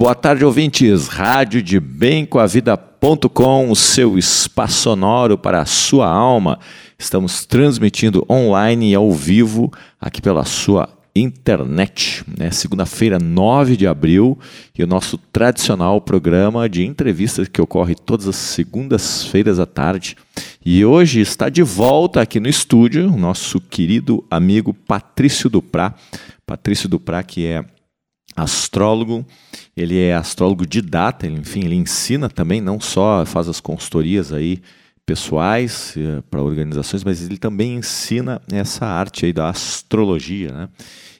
[0.00, 1.08] Boa tarde, ouvintes.
[1.08, 6.58] Rádio de Bem com a Vida.com, o seu espaço sonoro para a sua alma.
[6.98, 12.24] Estamos transmitindo online e ao vivo aqui pela sua internet.
[12.26, 12.50] Né?
[12.50, 14.38] Segunda-feira, 9 de abril,
[14.74, 20.16] e o nosso tradicional programa de entrevistas que ocorre todas as segundas-feiras à tarde.
[20.64, 25.94] E hoje está de volta aqui no estúdio o nosso querido amigo Patrício Duprá.
[26.46, 27.66] Patrício Duprá, que é
[28.36, 29.24] astrólogo,
[29.76, 34.60] ele é astrólogo didata, enfim, ele ensina também, não só faz as consultorias aí
[35.04, 40.68] pessoais eh, para organizações, mas ele também ensina essa arte aí da astrologia, né?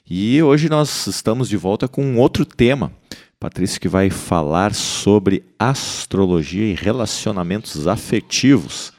[0.09, 2.91] E hoje nós estamos de volta com um outro tema,
[3.39, 8.91] Patrício, que vai falar sobre astrologia e relacionamentos afetivos.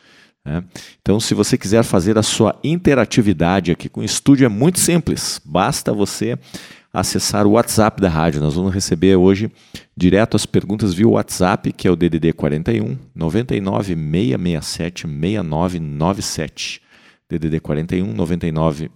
[0.44, 0.64] Né?
[1.00, 5.40] Então, se você quiser fazer a sua interatividade aqui com o estúdio, é muito simples.
[5.44, 6.38] Basta você
[6.92, 8.40] acessar o WhatsApp da rádio.
[8.40, 9.50] Nós vamos receber hoje
[9.96, 16.82] direto as perguntas via WhatsApp, que é o DDD 41 99 667 6997.
[17.28, 18.90] DDD 41 99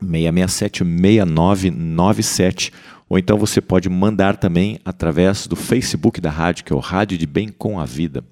[0.00, 2.72] 667 6997.
[3.08, 7.18] Ou então você pode mandar também através do Facebook da rádio, que é o Rádio
[7.18, 8.24] de Bem com a Vida.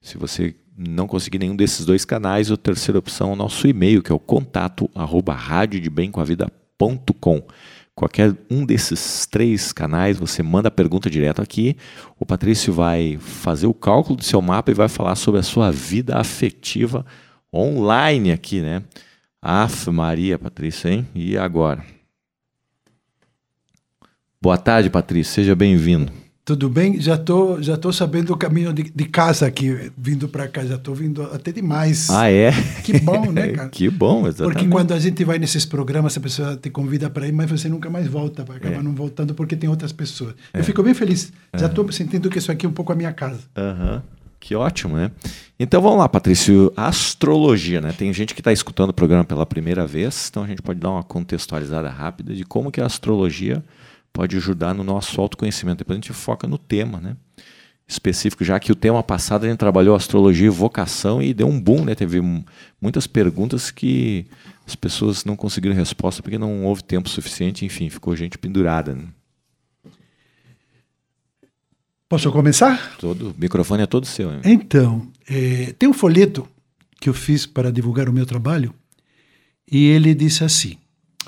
[0.00, 4.02] Se você não conseguir nenhum desses dois canais, a terceira opção é o nosso e-mail,
[4.02, 7.42] que é o contato arroba radiodebemcomavida.com.
[7.94, 11.76] Qualquer um desses três canais, você manda a pergunta direto aqui.
[12.18, 15.70] O Patrício vai fazer o cálculo do seu mapa e vai falar sobre a sua
[15.70, 17.04] vida afetiva
[17.52, 18.82] online aqui, né?
[19.42, 21.06] Af Maria, Patrício, hein?
[21.14, 21.84] E agora?
[24.40, 25.34] Boa tarde, Patrício.
[25.34, 26.21] Seja bem-vindo.
[26.44, 27.00] Tudo bem?
[27.00, 30.64] Já tô, já tô sabendo o caminho de, de casa aqui, vindo para cá.
[30.64, 32.10] Já tô vindo até demais.
[32.10, 32.50] Ah, é?
[32.82, 33.68] Que bom, né, cara?
[33.68, 34.54] que bom, exatamente.
[34.54, 37.68] Porque quando a gente vai nesses programas, a pessoa te convida para ir, mas você
[37.68, 38.82] nunca mais volta, vai acabar é.
[38.82, 40.34] não voltando porque tem outras pessoas.
[40.52, 40.58] É.
[40.58, 41.32] Eu fico bem feliz.
[41.54, 41.92] Já estou é.
[41.92, 43.38] sentindo que isso aqui é um pouco a minha casa.
[43.56, 43.94] Aham.
[43.94, 44.22] Uhum.
[44.40, 45.12] Que ótimo, né?
[45.60, 46.72] Então vamos lá, Patrício.
[46.76, 47.94] Astrologia, né?
[47.96, 50.90] Tem gente que está escutando o programa pela primeira vez, então a gente pode dar
[50.90, 53.62] uma contextualizada rápida de como que a astrologia
[54.12, 55.78] pode ajudar no nosso autoconhecimento.
[55.78, 57.16] Depois a gente foca no tema, né?
[57.86, 61.60] Específico, já que o tema passado a gente trabalhou astrologia e vocação e deu um
[61.60, 61.94] boom, né?
[61.94, 62.20] Teve
[62.80, 64.26] muitas perguntas que
[64.66, 68.94] as pessoas não conseguiram resposta porque não houve tempo suficiente, enfim, ficou gente pendurada.
[68.94, 69.04] Né?
[72.08, 72.96] Posso começar?
[72.98, 74.32] Todo, o microfone é todo seu.
[74.32, 74.40] Hein?
[74.44, 76.46] Então, é, tem um folheto
[77.00, 78.72] que eu fiz para divulgar o meu trabalho
[79.70, 80.76] e ele disse assim: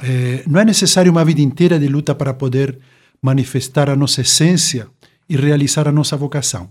[0.03, 2.79] é, não é necessário uma vida inteira de luta para poder
[3.23, 4.89] manifestar a nossa essência
[5.29, 6.71] e realizar a nossa vocação.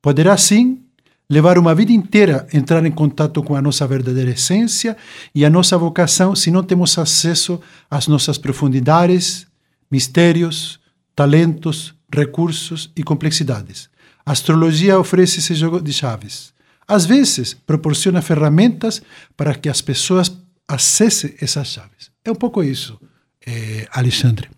[0.00, 0.82] Poderá sim
[1.28, 4.96] levar uma vida inteira entrar em contato com a nossa verdadeira essência
[5.34, 9.46] e a nossa vocação se não temos acesso às nossas profundidades,
[9.90, 10.78] mistérios,
[11.14, 13.88] talentos, recursos e complexidades.
[14.24, 16.52] A astrologia oferece esse jogo de chaves.
[16.86, 19.02] Às vezes, proporciona ferramentas
[19.36, 20.32] para que as pessoas
[20.68, 22.10] acessem essas chaves.
[22.24, 22.98] É um pouco isso,
[23.46, 24.48] é, Alexandre.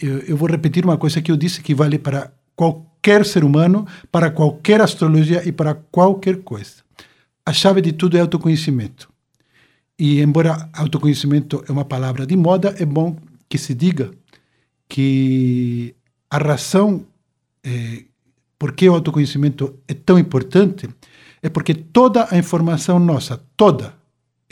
[0.00, 3.86] Eu, eu, vou repetir uma coisa que eu disse que vale para qualquer ser humano,
[4.10, 6.82] para qualquer astrologia e para qualquer coisa.
[7.44, 9.10] A chave de tudo é autoconhecimento.
[9.98, 13.16] E embora autoconhecimento é uma palavra de moda, é bom
[13.48, 14.10] que se diga
[14.88, 15.94] que
[16.30, 17.04] a razão
[17.62, 18.04] é,
[18.58, 20.88] por que o autoconhecimento é tão importante
[21.42, 23.94] é porque toda a informação nossa, toda,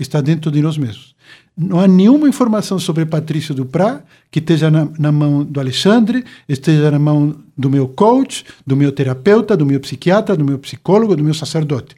[0.03, 1.15] está dentro de nós mesmos.
[1.57, 6.91] Não há nenhuma informação sobre Patrício Duprá que esteja na, na, mão do Alexandre, esteja
[6.91, 11.25] na mão do meu coach, do meu terapeuta, do meu psiquiatra, do meu psicólogo, do
[11.25, 11.97] meu sacerdote.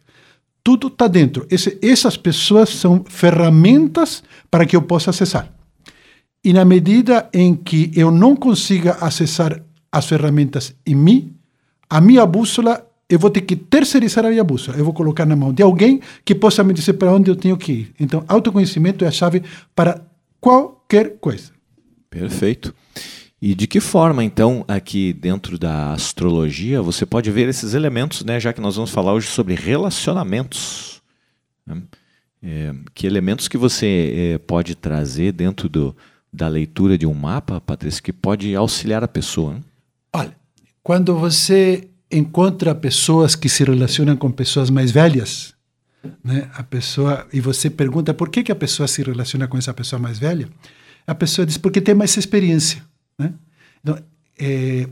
[0.64, 1.46] Tudo está dentro.
[1.50, 5.48] Esse, essas pessoas são ferramentas para que eu possa acessar.
[6.44, 11.36] E na medida em que eu não consiga acessar as ferramentas em mim,
[11.88, 14.78] a minha bússola eu vou ter que terceirizar a minha bússola.
[14.78, 17.58] Eu vou colocar na mão de alguém que possa me dizer para onde eu tenho
[17.58, 17.94] que ir.
[18.00, 19.42] Então, autoconhecimento é a chave
[19.74, 20.00] para
[20.40, 21.52] qualquer coisa.
[22.08, 22.74] Perfeito.
[23.40, 28.40] E de que forma, então, aqui dentro da astrologia, você pode ver esses elementos, né?
[28.40, 31.02] Já que nós vamos falar hoje sobre relacionamentos.
[31.66, 31.82] Né?
[32.42, 35.94] É, que elementos que você é, pode trazer dentro do,
[36.32, 39.52] da leitura de um mapa, Patrícia, que pode auxiliar a pessoa?
[39.52, 39.60] Né?
[40.14, 40.36] Olha,
[40.82, 45.54] quando você encontra pessoas que se relacionam com pessoas mais velhas,
[46.22, 46.50] né?
[46.54, 50.00] A pessoa e você pergunta por que que a pessoa se relaciona com essa pessoa
[50.00, 50.48] mais velha,
[51.06, 52.82] a pessoa diz porque tem mais experiência,
[53.18, 53.32] né?
[53.80, 53.98] Então,
[54.38, 54.86] é,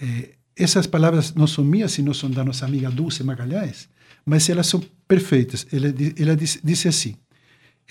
[0.00, 3.88] é, essas palavras não são minhas, e não são da nossa amiga Dulce Magalhães,
[4.24, 5.66] mas elas são perfeitas.
[5.72, 7.14] Ela, ela disse, disse assim: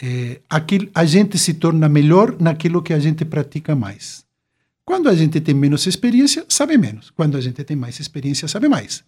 [0.01, 4.23] é, aquilo, a gente se torna melhor naquilo que a gente pratica mais.
[4.91, 7.11] Quando a gente tem menos experiência, sabe menos.
[7.11, 9.05] Quando a gente tem mais experiência, sabe mais.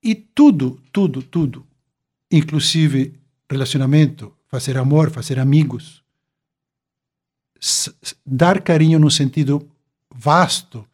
[0.00, 1.66] E tudo, tudo, tudo,
[2.30, 3.12] inclusive
[3.50, 6.04] relacionamento, fazer amor, fazer amigos,
[8.24, 9.68] dar carinho no sentido
[10.08, 10.86] vasto,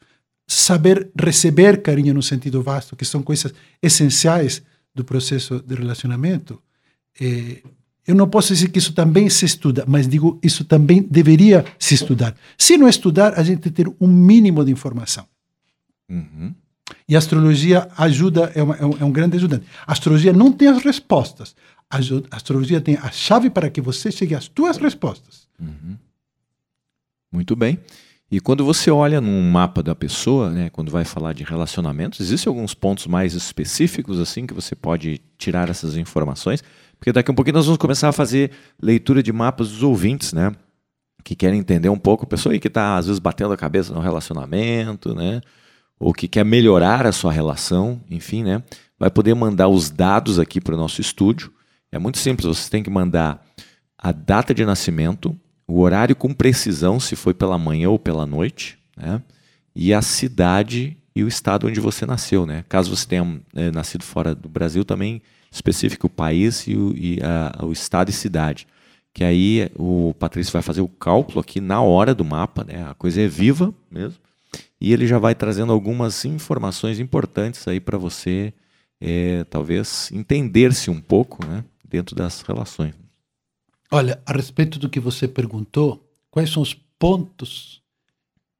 [0.47, 3.53] saber receber carinho no sentido vasto, que são coisas
[3.83, 4.63] essenciais
[4.95, 6.63] do processo de relacionamento.
[7.21, 7.63] É,
[8.09, 11.95] eu não posso dizer que isso também se estuda, mas digo isso também deveria se
[11.95, 12.35] estudar.
[12.57, 15.27] Se não estudar, a gente ter um mínimo de informação.
[16.09, 16.55] Uhum.
[17.07, 19.67] E a astrologia ajuda, é, uma, é, um, é, grande ajudante.
[19.87, 21.55] A astrologia não tem as respostas.
[21.91, 25.47] A, a astrologia tem a chave para que você chegue às suas respostas.
[25.61, 25.99] Uhum.
[27.31, 27.79] Muito bem.
[28.31, 32.51] E quando você olha num mapa da pessoa, né, quando vai falar de relacionamentos, existem
[32.51, 36.65] alguns pontos mais específicos assim que você pode tirar essas informações?
[36.99, 38.51] Porque daqui a um pouquinho nós vamos começar a fazer
[38.81, 40.53] leitura de mapas dos ouvintes, né?
[41.23, 43.95] Que querem entender um pouco, a pessoa aí que está às vezes batendo a cabeça
[43.95, 45.41] no relacionamento, né?
[45.99, 48.63] Ou que quer melhorar a sua relação, enfim, né?
[48.99, 51.53] Vai poder mandar os dados aqui para o nosso estúdio.
[51.91, 53.45] É muito simples, você tem que mandar
[53.97, 55.37] a data de nascimento,
[55.67, 59.23] o horário com precisão, se foi pela manhã ou pela noite, né?
[59.75, 62.65] E a cidade e o estado onde você nasceu, né?
[62.69, 67.19] Caso você tenha é, nascido fora do Brasil, também específico o país e o, e
[67.23, 68.67] a, o estado e cidade.
[69.13, 72.87] Que aí o Patrício vai fazer o cálculo aqui na hora do mapa, né?
[72.89, 74.19] A coisa é viva mesmo.
[74.81, 78.53] E ele já vai trazendo algumas informações importantes aí para você,
[79.01, 82.95] é, talvez, entender-se um pouco né, dentro das relações.
[83.91, 87.83] Olha, a respeito do que você perguntou, quais são os pontos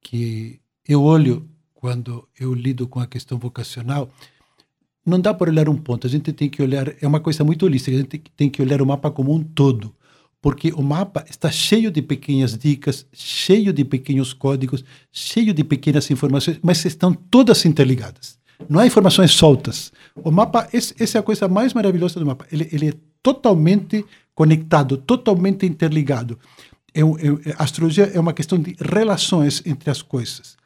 [0.01, 4.11] que eu olho quando eu lido com a questão vocacional?
[5.09, 7.65] Não dá para olhar um ponto, a gente tem que olhar, é uma coisa muito
[7.65, 9.93] holística, a gente tem que olhar o mapa como um todo,
[10.41, 16.09] porque o mapa está cheio de pequenas dicas, cheio de pequenos códigos, cheio de pequenas
[16.09, 18.39] informações, mas estão todas interligadas.
[18.69, 19.91] Não há informações soltas.
[20.15, 22.45] O mapa, essa é a coisa mais maravilhosa do mapa.
[22.51, 26.37] Ele, ele é totalmente conectado, totalmente interligado.
[26.93, 27.03] É, é,
[27.57, 30.57] a astrologia é uma questão de relações entre as coisas.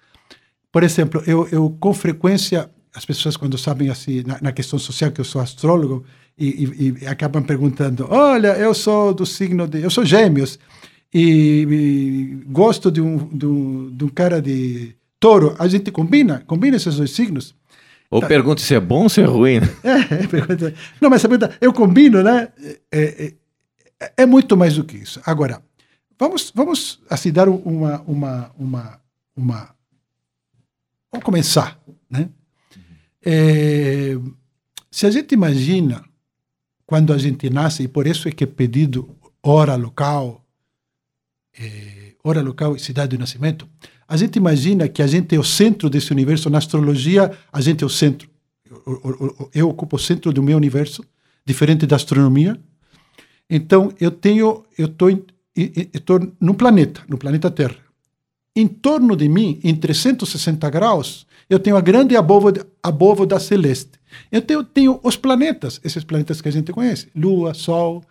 [0.71, 5.11] Por exemplo, eu, eu com frequência as pessoas quando sabem assim na, na, questão social
[5.11, 6.05] que eu sou astrólogo
[6.37, 10.59] e, e, e, acabam perguntando olha eu sou do signo de eu sou gêmeos
[11.13, 15.55] e, e gosto de um, um, de um cara de touro.
[15.59, 17.55] A gente combina combina esses dois signos.
[18.09, 18.27] Ou tá.
[18.27, 19.67] pergunta se é bom ou se é ruim né?
[19.83, 22.49] é, pergunta, não mas a pergunta eu combino né?
[22.91, 23.33] É,
[23.99, 25.21] é, é, muito mais do que isso.
[25.25, 25.61] Agora
[26.19, 28.99] vamos vamos assim dar uma uma uma
[29.35, 29.75] uma
[31.11, 31.79] vamos começar
[32.09, 32.29] né
[33.25, 34.17] é,
[34.91, 36.03] se a gente imagina
[36.85, 39.09] quando a gente nasce, e por isso é que é pedido
[39.41, 40.45] hora local,
[41.57, 43.67] é, hora local e cidade de nascimento,
[44.07, 46.49] a gente imagina que a gente é o centro desse universo.
[46.49, 48.29] Na astrologia, a gente é o centro.
[48.69, 51.03] Eu, eu, eu ocupo o centro do meu universo,
[51.45, 52.59] diferente da astronomia.
[53.49, 54.93] Então, eu tenho, eu
[55.93, 57.82] estou no planeta, no planeta Terra.
[58.55, 64.00] Em torno de mim, em 360 graus, eu tenho a grande abóbora da celeste.
[64.31, 68.03] Eu tenho, tenho os planetas, esses planetas que a gente conhece: Lua, Sol,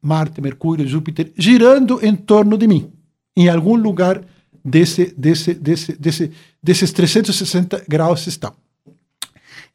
[0.00, 2.90] Marte, Mercúrio, Júpiter, girando em torno de mim,
[3.36, 4.24] em algum lugar
[4.64, 6.32] desse, desse, desse, desse,
[6.62, 8.54] desses 360 graus estão.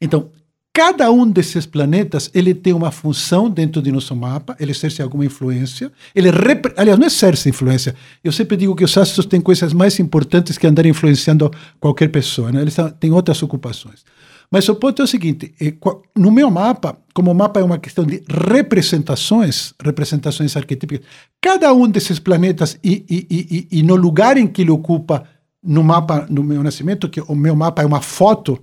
[0.00, 0.30] Então,
[0.72, 5.24] cada um desses planetas ele tem uma função dentro do nosso mapa, ele exerce alguma
[5.24, 5.90] influência.
[6.14, 6.28] Ele
[6.76, 7.94] aliás, não exerce influência.
[8.22, 12.52] Eu sempre digo que os astros têm coisas mais importantes que andar influenciando qualquer pessoa.
[12.52, 12.62] Né?
[12.62, 14.04] Eles têm outras ocupações.
[14.50, 15.74] Mas o ponto é o seguinte: é,
[16.16, 21.06] no meu mapa, como o mapa é uma questão de representações, representações arquetípicas,
[21.40, 25.24] cada um desses planetas e, e, e, e no lugar em que ele ocupa
[25.62, 28.58] no mapa, no meu nascimento, que o meu mapa é uma foto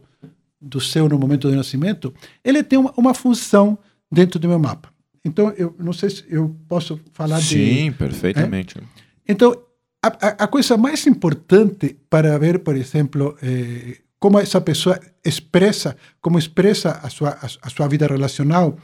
[0.59, 3.77] do céu no momento do nascimento, ele tem uma, uma função
[4.11, 4.89] dentro do meu mapa.
[5.23, 7.75] Então, eu não sei se eu posso falar Sim, de...
[7.75, 8.77] Sim, perfeitamente.
[8.77, 8.81] É?
[9.27, 9.55] Então,
[10.01, 16.39] a, a, coisa mais importante para ver, por exemplo, eh, como essa pessoa expressa, como
[16.39, 18.77] expressa a sua, a, a sua vida relacional,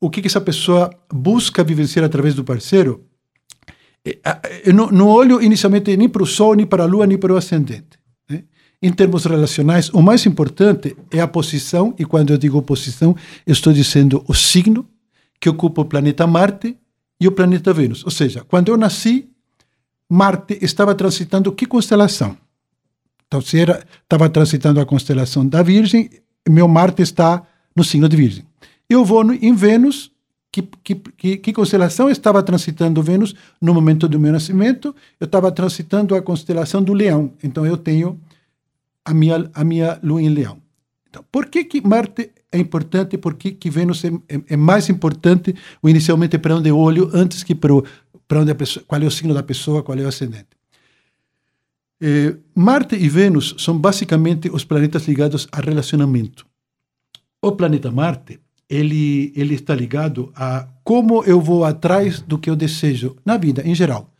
[0.00, 3.04] o que, que essa pessoa busca vivenciar através do parceiro,
[4.04, 4.18] eh,
[4.64, 7.32] eu não, não olho inicialmente nem para o Sol, nem para a Lua, nem para
[7.32, 7.98] o ascendente.
[8.86, 13.72] Em termos relacionais, o mais importante é a posição, e quando eu digo posição, estou
[13.72, 14.86] dizendo o signo
[15.40, 16.76] que ocupa o planeta Marte
[17.20, 18.04] e o planeta Vênus.
[18.04, 19.28] Ou seja, quando eu nasci,
[20.08, 22.36] Marte estava transitando que constelação?
[23.26, 26.08] Então, se era, estava transitando a constelação da Virgem,
[26.48, 27.42] meu Marte está
[27.74, 28.44] no signo de Virgem.
[28.88, 30.12] Eu vou em Vênus,
[30.52, 34.94] que, que, que, que, constelação estava transitando Vênus no momento do meu nascimento?
[35.18, 37.32] Eu estava transitando a constelação do Leão.
[37.42, 38.16] Então, eu tenho
[39.06, 40.58] a minha, a minha lua em leão.
[41.08, 43.16] Então, por que, que Marte é importante?
[43.16, 47.08] Por que, que Vênus é, é, é mais importante, ou inicialmente para onde eu olho,
[47.14, 47.72] antes que para,
[48.40, 50.48] onde a pessoa, qual é o signo da pessoa, qual é o ascendente?
[52.00, 56.46] Eh, Marte e Vênus são basicamente os planetas ligados a relacionamento.
[57.40, 62.56] O planeta Marte, ele, ele está ligado a como eu vou atrás do que eu
[62.56, 64.12] desejo na vida, em geral.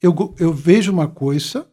[0.00, 1.66] Eu, eu vejo uma coisa,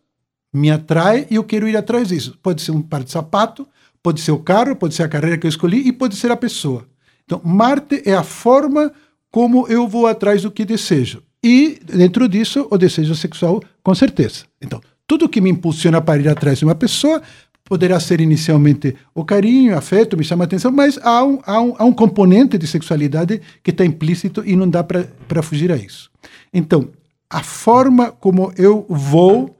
[0.53, 2.37] me atrai e eu quero ir atrás disso.
[2.41, 3.67] Pode ser um par de sapato,
[4.01, 6.37] pode ser o carro, pode ser a carreira que eu escolhi e pode ser a
[6.37, 6.85] pessoa.
[7.25, 8.91] Então, Marte é a forma
[9.31, 11.21] como eu vou atrás do que desejo.
[11.43, 14.45] E, dentro disso, o desejo sexual, com certeza.
[14.61, 17.21] Então, tudo que me impulsiona para ir atrás de uma pessoa
[17.63, 21.75] poderá ser inicialmente o carinho, afeto, me chama a atenção, mas há um, há um,
[21.77, 26.09] há um componente de sexualidade que está implícito e não dá para fugir a isso.
[26.51, 26.89] Então,
[27.29, 29.55] a forma como eu vou,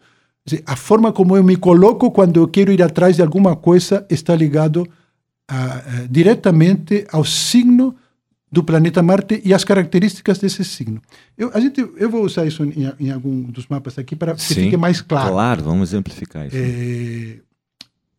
[0.65, 4.35] a forma como eu me coloco quando eu quero ir atrás de alguma coisa está
[4.35, 4.87] ligado
[5.47, 7.95] a, a, diretamente ao signo
[8.51, 11.01] do planeta Marte e as características desse signo.
[11.37, 14.41] Eu, a gente, eu vou usar isso em, em algum dos mapas aqui para que
[14.41, 15.31] fique mais claro.
[15.31, 16.55] Claro, vamos exemplificar isso.
[16.57, 17.39] É,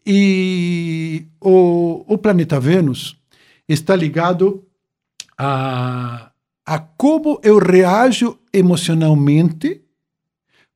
[0.07, 3.17] e o, o planeta Vênus
[3.69, 4.65] está ligado
[5.37, 6.31] a,
[6.65, 9.83] a como eu reajo emocionalmente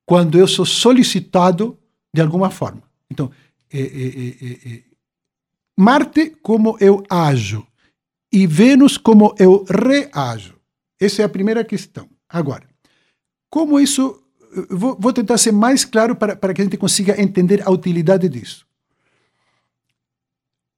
[0.07, 1.79] quando eu sou solicitado
[2.13, 2.83] de alguma forma.
[3.11, 3.31] Então,
[3.73, 4.83] é, é, é,
[5.77, 7.67] Marte, como eu ajo
[8.33, 10.55] e Vênus como eu reajo.
[11.01, 12.09] Essa é a primeira questão.
[12.29, 12.67] Agora,
[13.49, 14.21] como isso.
[14.71, 18.29] Vou, vou tentar ser mais claro para, para que a gente consiga entender a utilidade
[18.29, 18.65] disso.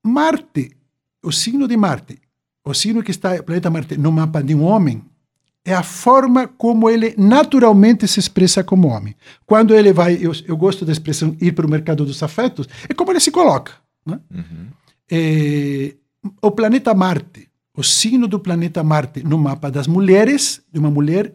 [0.03, 0.75] Marte,
[1.23, 2.19] o signo de Marte,
[2.65, 5.05] o signo que está o planeta Marte no mapa de um homem,
[5.67, 9.17] é a forma como ele naturalmente se expressa como homem.
[9.45, 12.95] Quando ele vai, eu, eu gosto da expressão ir para o mercado dos afetos, é
[12.95, 13.73] como ele se coloca.
[14.07, 14.21] Né?
[14.33, 14.67] Uhum.
[15.11, 15.95] É,
[16.41, 21.35] o planeta Marte, o signo do planeta Marte no mapa das mulheres, de uma mulher,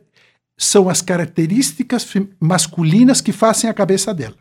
[0.57, 2.07] são as características
[2.39, 4.37] masculinas que fazem a cabeça dela.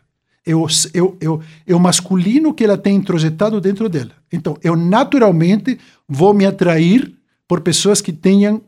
[0.47, 4.13] É o, é, o, é, é o masculino que ela tem introjetado dentro dela.
[4.33, 5.79] Então, eu naturalmente
[6.09, 7.13] vou me atrair
[7.49, 8.63] por pessoas que tenham,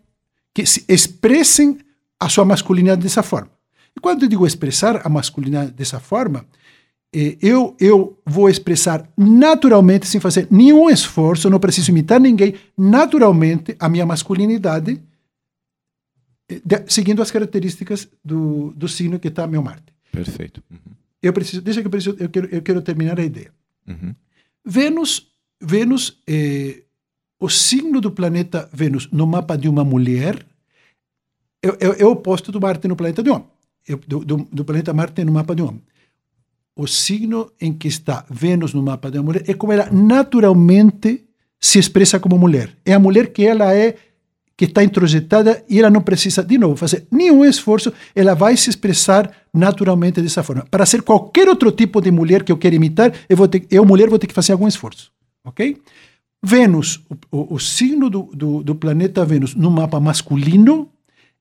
[0.55, 1.79] que se expressem
[2.19, 3.51] a sua masculinidade dessa forma.
[3.97, 6.47] E quando eu digo expressar a masculinidade dessa forma,
[7.15, 13.77] é, eu, eu vou expressar naturalmente, sem fazer nenhum esforço, não preciso imitar ninguém, naturalmente
[13.79, 15.03] a minha masculinidade,
[16.49, 19.93] é, de, seguindo as características do, do signo que está meu Marte.
[20.11, 20.63] Perfeito.
[20.71, 20.93] Uhum.
[21.23, 23.53] Eu preciso, deixa que eu, preciso, eu, quero, eu quero terminar a ideia.
[23.87, 24.15] Uhum.
[24.65, 25.29] Vênus,
[25.61, 26.83] Vênus é,
[27.43, 30.35] o signo do planeta Vênus no mapa de uma mulher
[31.63, 33.47] é, é, é o oposto do Marte no planeta de homem.
[34.07, 35.83] Do, do, do planeta Marte no mapa de homem
[36.75, 41.25] o signo em que está Vênus no mapa da mulher é como ela naturalmente
[41.61, 42.77] se expressa como mulher.
[42.85, 43.95] É a mulher que ela é,
[44.57, 48.71] que está introjetada e ela não precisa, de novo, fazer nenhum esforço, ela vai se
[48.71, 50.67] expressar naturalmente dessa forma.
[50.71, 53.85] Para ser qualquer outro tipo de mulher que eu quero imitar, eu, vou ter, eu
[53.85, 55.13] mulher, vou ter que fazer algum esforço.
[55.45, 55.77] Ok?
[56.45, 60.89] Vênus, o, o, signo do, do, do planeta Vênus no mapa masculino,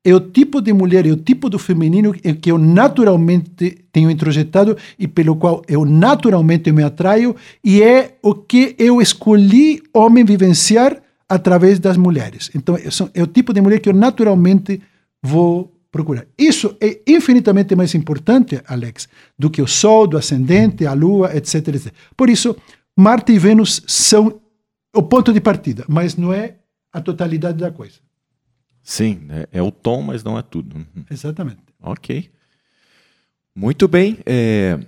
[0.03, 4.75] é o tipo de mulher, é o tipo do feminino que eu naturalmente tenho introjetado
[4.97, 11.01] e pelo qual eu naturalmente me atraio, e é o que eu escolhi homem vivenciar
[11.29, 12.51] através das mulheres.
[12.55, 12.77] Então,
[13.13, 14.81] é o tipo de mulher que eu naturalmente
[15.21, 16.25] vou procurar.
[16.37, 21.67] Isso é infinitamente mais importante, Alex, do que o Sol, do ascendente, a Lua, etc,
[21.67, 21.93] etc.
[22.17, 22.55] Por isso,
[22.97, 24.40] Marte e Vênus são
[24.93, 26.55] o ponto de partida, mas não é
[26.91, 27.99] a totalidade da coisa.
[28.83, 30.75] Sim, é, é, o tom, mas não é tudo.
[30.75, 31.05] Uhum.
[31.09, 31.59] Exatamente.
[31.81, 32.29] Ok.
[33.55, 34.17] Muito bem.
[34.25, 34.79] É,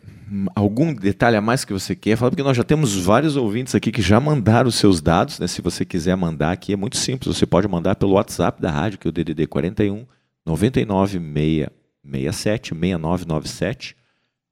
[0.55, 2.31] algum detalhe a mais que você quer falar?
[2.31, 5.37] Porque nós já temos vários ouvintes aqui que já mandaram os seus dados.
[5.39, 5.47] Né?
[5.47, 7.37] Se você quiser mandar aqui, é muito simples.
[7.37, 10.05] Você pode mandar pelo WhatsApp da rádio, que é o DDD 41
[10.45, 13.95] 99 667 6997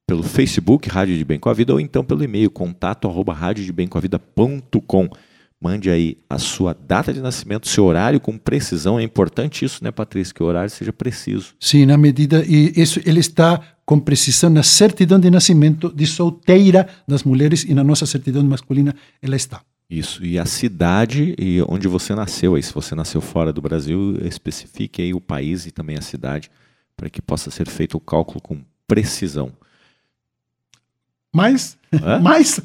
[0.05, 3.33] pelo Facebook Rádio de Bem com a Vida ou então pelo e-mail contato arroba.
[5.61, 8.99] Mande aí a sua data de nascimento, seu horário com precisão.
[8.99, 10.33] É importante isso, né, Patrícia?
[10.33, 11.53] Que o horário seja preciso.
[11.59, 12.43] Sim, na medida.
[12.47, 17.75] E isso ele está com precisão na certidão de nascimento de solteira das mulheres e
[17.75, 19.61] na nossa certidão masculina ela está.
[19.87, 22.55] Isso, e a cidade e onde você nasceu.
[22.55, 26.49] Aí, se você nasceu fora do Brasil, especifique aí o país e também a cidade
[26.95, 29.51] para que possa ser feito o cálculo com precisão.
[31.33, 31.77] Mas,
[32.21, 32.59] mas,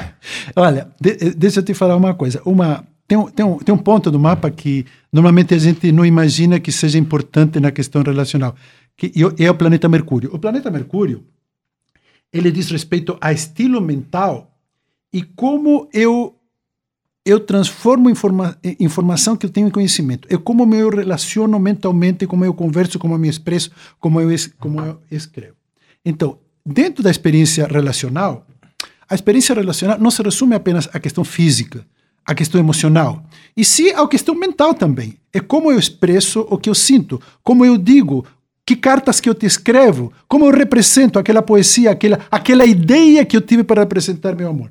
[0.54, 2.40] olha, de, deixa eu te falar uma coisa.
[2.44, 6.04] Uma, tem, um, tem, um, tem um ponto do mapa que normalmente a gente não
[6.04, 8.54] imagina que seja importante na questão relacional,
[8.96, 10.30] que é o planeta Mercúrio.
[10.32, 11.24] O planeta Mercúrio,
[12.32, 14.54] ele diz respeito a estilo mental
[15.12, 16.34] e como eu
[17.24, 20.26] eu transformo informa informação que eu tenho em conhecimento.
[20.30, 23.70] É como eu relaciono mentalmente, como eu converso, como eu me expresso,
[24.00, 25.54] como eu, como eu escrevo.
[26.02, 28.46] Então, dentro da experiência relacional,
[29.08, 31.86] a experiência relacional não se resume apenas à questão física,
[32.26, 33.24] à questão emocional,
[33.56, 35.14] e sim à questão mental também.
[35.32, 38.24] É como eu expresso o que eu sinto, como eu digo,
[38.66, 43.34] que cartas que eu te escrevo, como eu represento aquela poesia, aquela, aquela ideia que
[43.34, 44.70] eu tive para representar meu amor.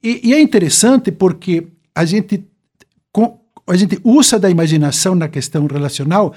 [0.00, 2.44] E, e é interessante porque a gente,
[3.66, 6.32] a gente usa da imaginação na questão relacional,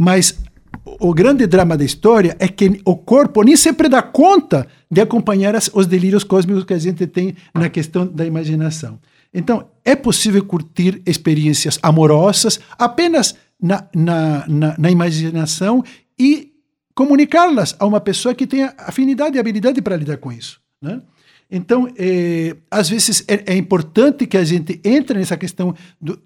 [0.00, 0.38] mas
[0.84, 5.54] o grande drama da história é que o corpo nem sempre dá conta de acompanhar
[5.54, 8.98] as, os delírios cósmicos que a gente tem na questão da imaginação.
[9.32, 15.84] Então, é possível curtir experiências amorosas apenas na, na, na, na imaginação
[16.18, 16.52] e
[16.94, 20.60] comunicá-las a uma pessoa que tenha afinidade e habilidade para lidar com isso.
[20.80, 21.00] Né?
[21.50, 26.18] Então, é, às vezes é, é, importante que a gente entre nessa questão do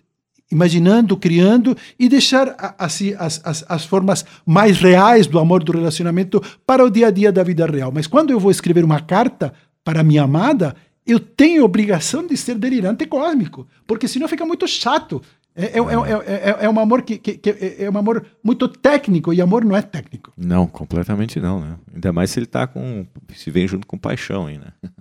[0.52, 6.42] imaginando, criando e deixar assim as, as, as formas mais reais do amor do relacionamento
[6.66, 7.90] para o dia a dia da vida real.
[7.92, 12.56] Mas quando eu vou escrever uma carta para minha amada, eu tenho obrigação de ser
[12.56, 15.23] delirante cósmico, porque senão fica muito chato.
[15.54, 19.35] É, é, é, é, é, um amor que, que, que, é um amor muito técnico
[19.35, 20.32] e amor não é técnico.
[20.37, 21.76] Não, completamente não, né?
[21.92, 24.73] Ainda mais se ele tá com se vem junto com paixão aí, né?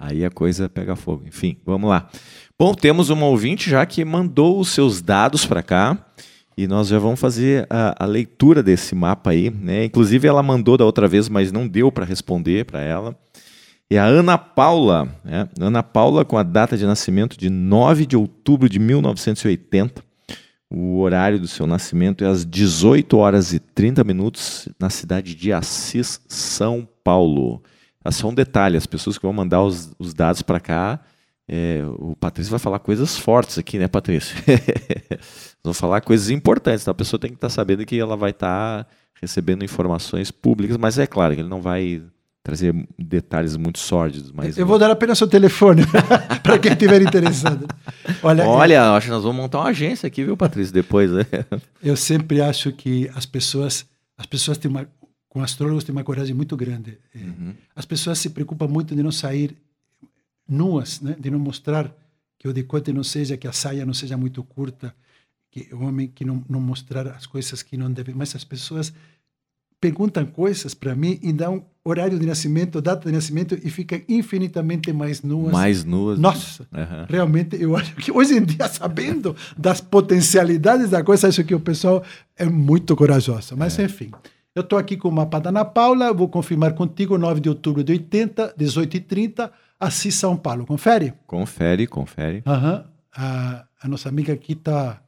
[0.00, 1.24] Aí a coisa pega fogo.
[1.26, 2.08] Enfim, vamos lá.
[2.60, 5.96] Bom, temos uma ouvinte já que mandou os seus dados para cá
[6.54, 9.48] e nós já vamos fazer a, a, leitura desse mapa aí.
[9.48, 9.86] Né?
[9.86, 13.16] Inclusive, ela mandou da outra vez, mas não deu para responder para ela.
[13.88, 15.08] É a Ana Paula.
[15.24, 15.48] Né?
[15.58, 20.04] Ana Paula, com a data de nascimento de 9 de outubro de 1980.
[20.70, 25.50] O horário do seu nascimento é às 18 horas e 30 minutos na cidade de
[25.50, 27.62] Assis, São Paulo.
[28.04, 31.00] É só um detalhe, as pessoas que vão mandar os, os dados para cá,
[31.52, 34.36] é, o Patrício vai falar coisas fortes aqui, né, Patrício?
[35.64, 38.30] vão falar coisas importantes, então a pessoa tem que estar tá sabendo que ela vai
[38.30, 42.04] estar tá recebendo informações públicas, mas é claro que ele não vai
[42.40, 44.30] trazer detalhes muito sórdidos.
[44.30, 45.82] Mas eu vou dar apenas seu telefone
[46.40, 47.66] para quem estiver interessado.
[48.22, 48.94] Olha, Olha eu...
[48.94, 51.10] acho que nós vamos montar uma agência aqui, viu, Patrício, depois.
[51.10, 51.26] Né?
[51.82, 53.84] Eu sempre acho que as pessoas,
[54.16, 54.88] as pessoas têm uma,
[55.28, 56.96] com astrólogos tem uma coragem muito grande.
[57.12, 57.54] É, uhum.
[57.74, 59.56] As pessoas se preocupam muito de não sair
[60.50, 61.16] nuas, né?
[61.18, 61.94] de não mostrar
[62.38, 64.94] que o decote não seja, que a saia não seja muito curta,
[65.50, 68.14] que o homem que não, não mostrar as coisas que não deve.
[68.14, 68.92] Mas as pessoas
[69.80, 74.92] perguntam coisas para mim e dão horário de nascimento, data de nascimento e ficam infinitamente
[74.92, 75.52] mais nuas.
[75.52, 76.18] Mais nuas.
[76.18, 77.06] Nossa, uhum.
[77.08, 81.60] realmente eu acho que hoje em dia, sabendo das potencialidades da coisa, acho que o
[81.60, 82.04] pessoal
[82.36, 83.56] é muito corajoso.
[83.56, 83.84] Mas é.
[83.84, 84.10] enfim.
[84.54, 87.84] Eu estou aqui com o mapa da Ana Paula, vou confirmar contigo, 9 de outubro
[87.84, 90.66] de 80, 18h30, Assis, São Paulo.
[90.66, 91.14] Confere?
[91.26, 92.42] Confere, confere.
[92.46, 92.84] Uhum.
[93.16, 95.02] A, a, nossa amiga aqui está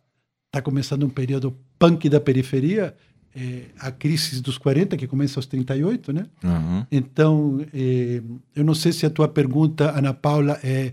[0.50, 2.94] tá começando um período punk da periferia,
[3.36, 6.26] é, a crise dos 40, que começa aos 38, né?
[6.42, 6.86] Uhum.
[6.90, 8.22] Então, é,
[8.56, 10.92] eu não sei se a tua pergunta, Ana Paula, é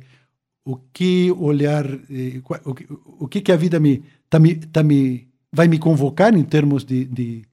[0.66, 5.28] o que olhar, é, o, o, que, que a vida me, tá me, tá me
[5.52, 7.44] vai me convocar em termos de, de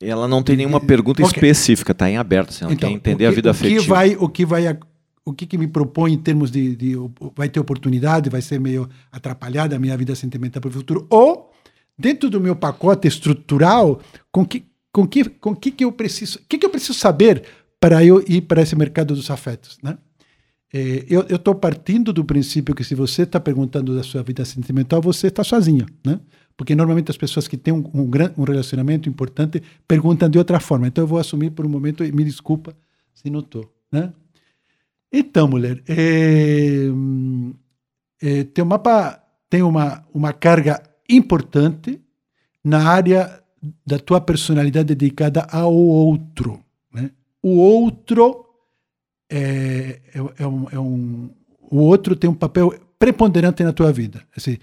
[0.00, 1.34] ela não tem nenhuma pergunta okay.
[1.34, 2.52] específica, está em aberto.
[2.52, 3.80] Você não então, quer entender que, a vida afetiva.
[3.80, 4.78] O que vai, o que vai,
[5.28, 6.94] o que, que me propõe em termos de, de,
[7.36, 11.52] vai ter oportunidade, vai ser meio atrapalhada a minha vida sentimental para o futuro, ou
[11.98, 14.00] dentro do meu pacote estrutural,
[14.32, 17.44] com que, com que, com que, que eu preciso, que que eu preciso saber
[17.78, 19.98] para eu ir para esse mercado dos afetos, né?
[20.72, 25.00] É, eu estou partindo do princípio que se você está perguntando da sua vida sentimental,
[25.00, 26.20] você está sozinho, né?
[26.56, 30.88] Porque normalmente as pessoas que têm um, um, um, relacionamento importante perguntam de outra forma.
[30.88, 32.76] Então eu vou assumir por um momento e me desculpa
[33.14, 33.72] se não estou.
[33.90, 34.12] Né?
[35.12, 36.86] Então, mulher, é,
[38.22, 42.00] é, teu mapa tem uma, uma carga importante
[42.62, 43.42] na área
[43.86, 46.62] da tua personalidade dedicada ao outro.
[46.92, 47.10] Né?
[47.42, 48.44] O outro
[49.30, 51.30] é, é, é, um, é um,
[51.70, 54.22] o outro tem um papel preponderante na tua vida.
[54.36, 54.58] Assim,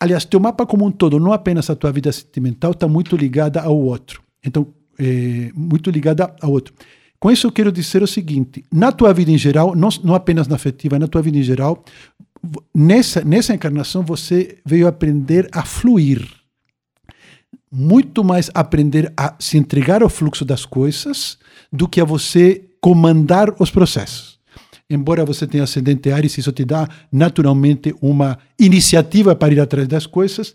[0.00, 3.60] Aliás, teu mapa como um todo, não apenas a tua vida sentimental, está muito ligada
[3.60, 4.22] ao outro.
[4.44, 6.72] Então, é, muito ligada ao outro.
[7.20, 10.46] Com isso, eu quero dizer o seguinte: na tua vida em geral, não, não apenas
[10.46, 11.84] na afetiva, na tua vida em geral,
[12.74, 16.26] nessa, nessa encarnação você veio aprender a fluir.
[17.70, 21.38] Muito mais aprender a se entregar ao fluxo das coisas
[21.70, 24.38] do que a você comandar os processos
[24.90, 30.06] embora você tenha ascendente Ares, isso te dá naturalmente uma iniciativa para ir atrás das
[30.06, 30.54] coisas.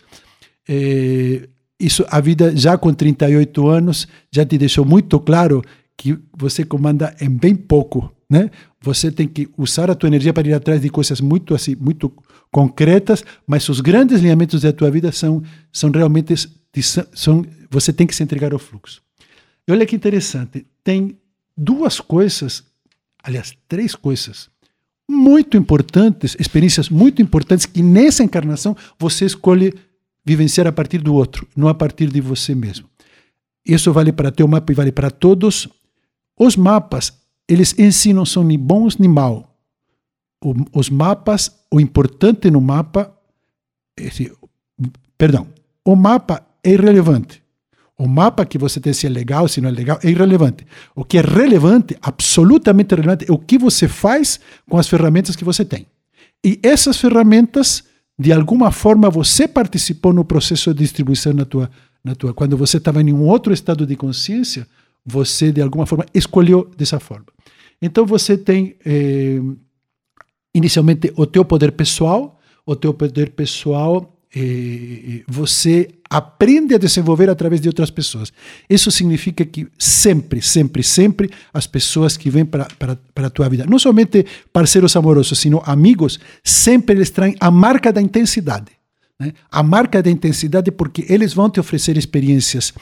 [0.67, 1.47] É,
[1.79, 5.61] isso, a vida já com 38 anos já te deixou muito claro
[5.97, 8.49] que você comanda em bem pouco né?
[8.81, 12.11] Você tem que usar a tua energia para ir atrás de coisas muito assim, muito
[12.51, 16.33] concretas, mas os grandes alinhamentos da tua vida são são realmente
[17.13, 19.03] são você tem que se entregar ao fluxo.
[19.67, 21.15] E olha que interessante, tem
[21.55, 22.63] duas coisas,
[23.23, 24.49] aliás, três coisas
[25.07, 29.75] muito importantes, experiências muito importantes que nessa encarnação você escolhe
[30.25, 32.89] vivenciar a partir do outro, não a partir de você mesmo.
[33.63, 35.69] Isso vale para teu mapa e vale para todos.
[36.39, 37.13] Os mapas,
[37.47, 39.43] eles em si não são nem bons nem maus.
[40.73, 43.15] os mapas, o importante no mapa,
[43.97, 44.09] é,
[45.17, 45.47] perdão,
[45.85, 47.43] o mapa é irrelevante.
[47.97, 50.65] O mapa que você tem, se é legal, se não é legal, é irrelevante.
[50.95, 55.45] O que é relevante, absolutamente relevante, é o que você faz com as ferramentas que
[55.45, 55.85] você tem.
[56.43, 57.83] E essas ferramentas,
[58.19, 61.69] de alguma forma, você participou no processo de distribuição na tua,
[62.03, 62.33] na tua.
[62.33, 64.67] Quando você estava em um outro estado de consciência,
[65.05, 67.25] você, de alguma forma, escolheu dessa forma.
[67.81, 69.39] Então, você tem, eh,
[70.53, 74.13] inicialmente, o teu poder pessoal, o teu poder pessoal
[75.27, 78.33] você aprende a desenvolver através de outras pessoas.
[78.67, 82.67] Isso significa que sempre, sempre, sempre as pessoas que vêm para
[83.15, 88.01] a tua vida, não somente parceiros amorosos, sino amigos, sempre eles traem a marca da
[88.01, 88.71] intensidade.
[89.19, 89.33] Né?
[89.51, 92.73] A marca da intensidade porque eles vão te oferecer experiências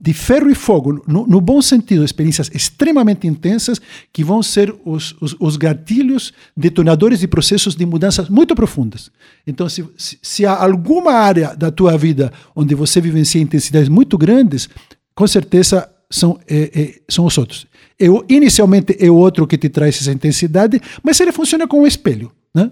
[0.00, 3.78] de ferro e fogo, no, no, bom sentido, experiências extremamente intensas
[4.10, 9.10] que vão ser os, os, os, gatilhos detonadores de processos de mudanças muito profundas.
[9.46, 14.16] Então, se, se, se há alguma área da tua vida onde você vivencia intensidades muito
[14.16, 14.70] grandes,
[15.14, 17.66] com certeza são, é, é, são os outros.
[17.98, 21.86] Eu, inicialmente é o outro que te traz essa intensidade, mas ele funciona como um
[21.86, 22.32] espelho.
[22.54, 22.70] Né?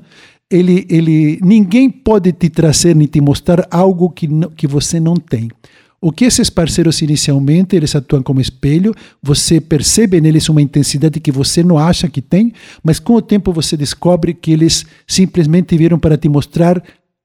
[0.50, 5.50] Ele, ele, ninguém pode te trazer nem te mostrar algo que, que você não tem.
[6.00, 11.32] O que esses parceiros inicialmente eles atuam como espelho, você percebe neles uma intensidade que
[11.32, 12.52] você não acha que tem,
[12.84, 16.80] mas com o tempo você descobre que eles simplesmente vieram para te mostrar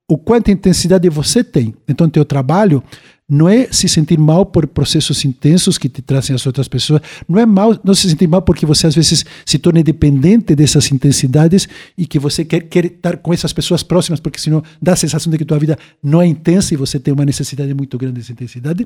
[0.10, 1.74] o quanta intensidade você tem.
[1.88, 2.84] Então, teu trabalho
[3.30, 7.02] não é se sentir mal por processos intensos que te trazem as outras pessoas.
[7.28, 10.92] Não é mal, não se sentir mal porque você às vezes se torna dependente dessas
[10.92, 14.98] intensidades e que você quer, quer estar com essas pessoas próximas, porque senão dá a
[14.98, 18.20] sensação de que tua vida não é intensa e você tem uma necessidade muito grande
[18.20, 18.86] dessa intensidade.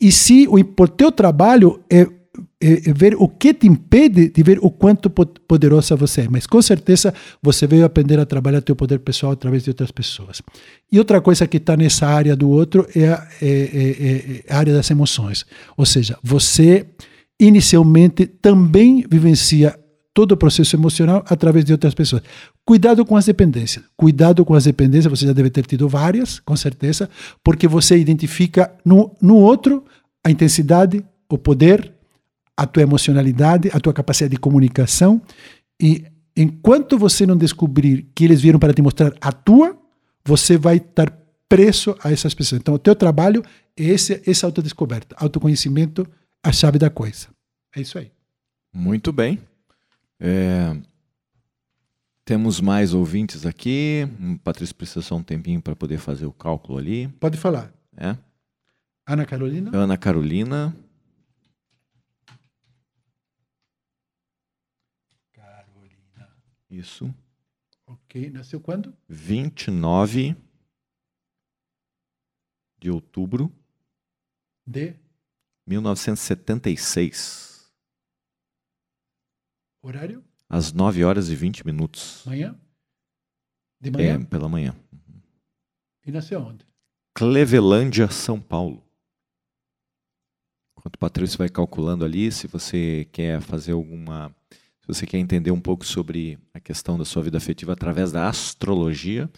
[0.00, 2.06] E se o, teu trabalho é
[2.94, 6.28] ver o que te impede de ver o quanto poderosa você é.
[6.28, 10.42] Mas com certeza você veio aprender a trabalhar teu poder pessoal através de outras pessoas.
[10.90, 14.58] E outra coisa que está nessa área do outro é a, é, é, é a
[14.58, 15.44] área das emoções.
[15.76, 16.86] Ou seja, você
[17.38, 19.78] inicialmente também vivencia
[20.14, 22.22] todo o processo emocional através de outras pessoas.
[22.64, 23.84] Cuidado com as dependências.
[23.96, 27.10] Cuidado com as dependências, você já deve ter tido várias, com certeza,
[27.42, 29.84] porque você identifica no, no outro
[30.24, 31.93] a intensidade, o poder
[32.56, 35.20] a tua emocionalidade, a tua capacidade de comunicação.
[35.80, 36.04] E
[36.36, 39.76] enquanto você não descobrir que eles vieram para te mostrar a tua,
[40.24, 41.10] você vai estar
[41.48, 42.60] preso a essas pessoas.
[42.60, 43.42] Então, o teu trabalho
[43.76, 45.14] é esse, essa autodescoberta.
[45.18, 46.06] Autoconhecimento,
[46.42, 47.28] a chave da coisa.
[47.74, 48.10] É isso aí.
[48.72, 49.38] Muito bem.
[50.18, 50.76] É...
[52.24, 54.08] Temos mais ouvintes aqui.
[54.42, 57.08] Patrícia precisa só um tempinho para poder fazer o cálculo ali.
[57.20, 57.70] Pode falar.
[57.96, 58.16] É.
[59.06, 59.70] Ana Carolina?
[59.74, 60.74] Ana Carolina.
[66.74, 67.14] Isso.
[67.86, 68.30] Ok.
[68.30, 68.92] Nasceu quando?
[69.08, 70.36] 29
[72.78, 73.50] de outubro
[74.66, 74.96] de
[75.66, 77.72] 1976.
[79.80, 80.22] Horário?
[80.48, 82.24] Às 9 horas e 20 minutos.
[82.26, 82.60] Manhã?
[83.80, 84.20] De manhã?
[84.20, 84.74] É, pela manhã.
[86.04, 86.66] E nasceu onde?
[87.14, 88.82] Clevelândia, São Paulo.
[90.76, 94.34] Enquanto o Patrício vai calculando ali, se você quer fazer alguma
[94.84, 98.28] se você quer entender um pouco sobre a questão da sua vida afetiva através da
[98.28, 99.30] astrologia,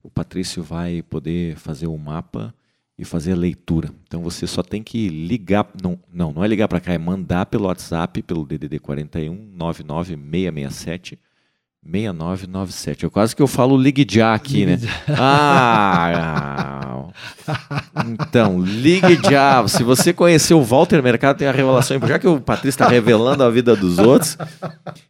[0.00, 2.54] o Patrício vai poder fazer o um mapa
[2.96, 3.90] e fazer a leitura.
[4.06, 7.46] Então você só tem que ligar, não, não, não é ligar para cá, é mandar
[7.46, 11.18] pelo WhatsApp, pelo DDD 41 99667
[11.84, 13.04] 6997.
[13.04, 14.78] Eu quase que eu falo ligue já aqui, né?
[15.08, 17.06] Ah!
[18.06, 19.66] Então, ligue já.
[19.66, 21.98] Se você conheceu o Walter Mercado, tem a revelação.
[22.06, 24.38] Já que o Patrício está revelando a vida dos outros,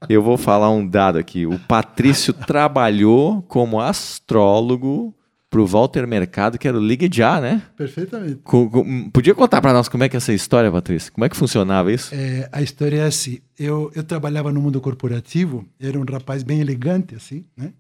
[0.09, 1.47] eu vou falar um dado aqui.
[1.47, 5.15] O Patrício trabalhou como astrólogo
[5.53, 7.63] para o Walter Mercado, que era o Ligue Já, né?
[7.77, 8.37] Perfeitamente.
[8.37, 11.13] Com, com, podia contar para nós como é que é essa história, Patrícia?
[11.13, 12.15] Como é que funcionava isso?
[12.15, 13.39] É, a história é assim.
[13.59, 17.75] Eu, eu trabalhava no mundo corporativo, era um rapaz bem elegante, assim, né?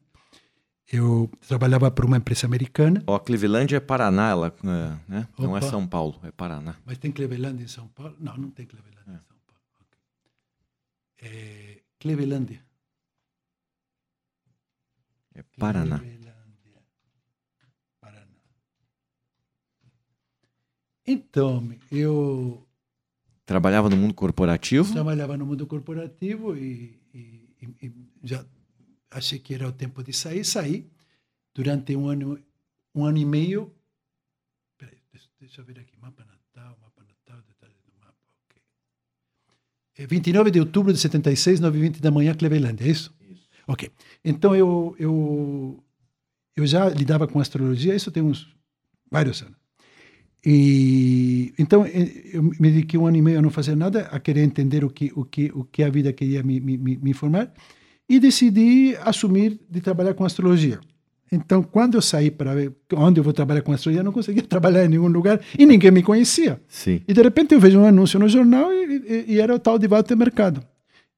[0.92, 3.02] Eu trabalhava para uma empresa americana.
[3.06, 5.26] Ó, Cleveland é Paraná, ela, é, né?
[5.38, 6.76] Não é São Paulo, é Paraná.
[6.84, 8.14] Mas tem Cleveland em São Paulo?
[8.20, 9.12] Não, não tem Cleveland é.
[9.12, 9.60] em São Paulo.
[11.16, 11.30] Okay.
[11.30, 12.60] É, Cleveland.
[15.34, 15.98] É Paraná.
[15.98, 16.22] Clevelândia.
[18.02, 18.26] Paraná.
[21.06, 22.66] Então, eu
[23.44, 24.92] Trabalhava no mundo corporativo?
[24.92, 27.48] trabalhava no mundo corporativo e, e-
[27.82, 28.44] e- já
[29.10, 30.44] achei que era o tempo de sair.
[30.44, 30.88] Saí
[31.52, 32.38] durante um ano,
[32.94, 33.70] um ano e meio.
[34.78, 35.96] Peraí, deixa, deixa eu ver aqui.
[36.00, 38.14] Mapa natal, mapa natal, detalhes do mapa.
[38.48, 38.62] ok.
[39.96, 43.12] É 29 de outubro de 76, 9h20 da manhã, Clevelândia, é isso?
[43.28, 43.48] Isso.
[43.66, 43.90] Ok.
[44.24, 45.82] Então eu, eu,
[46.56, 48.48] eu já lidava com astrologia, isso tem uns
[49.10, 49.60] vários anos.
[50.44, 54.42] E então eu me dediquei um ano e meio a não fazer nada, a querer
[54.42, 57.52] entender o que o que o que a vida queria me, me, me me informar
[58.08, 60.80] e decidi assumir de trabalhar com astrologia.
[61.30, 64.42] Então, quando eu saí para ver onde eu vou trabalhar com astrologia, eu não conseguia
[64.54, 66.60] trabalhar em nenhum lugar e ninguém me conhecia.
[66.68, 67.00] Sim.
[67.08, 69.78] E de repente eu vejo um anúncio no jornal e, e- e era o tal
[69.78, 70.62] de Walter Mercado.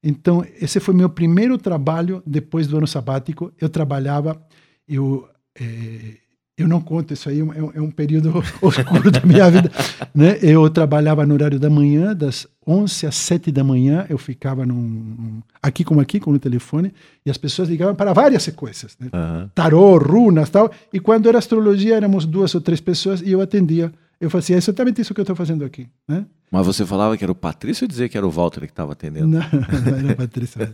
[0.03, 3.51] Então, esse foi meu primeiro trabalho depois do ano sabático.
[3.59, 4.39] Eu trabalhava,
[4.87, 5.27] eu,
[5.59, 6.17] eh,
[6.57, 9.69] eu não conto isso aí, é um, é um período oscuro da minha vida.
[10.13, 10.39] Né?
[10.41, 15.41] Eu trabalhava no horário da manhã, das 11 às 7 da manhã, eu ficava num,
[15.61, 16.93] aqui como aqui, com o telefone,
[17.25, 18.95] e as pessoas ligavam para várias sequências.
[18.97, 19.09] Né?
[19.11, 19.51] Aham.
[19.53, 20.71] tarô, runas tal.
[20.93, 23.91] E quando era astrologia, éramos duas ou três pessoas e eu atendia.
[24.19, 25.89] Eu fazia exatamente isso que eu estou fazendo aqui.
[26.07, 26.25] Né?
[26.49, 28.93] Mas você falava que era o Patrício ou dizia que era o Walter que estava
[28.93, 29.27] atendendo?
[29.27, 29.41] Não,
[29.91, 30.73] não era Patrícia.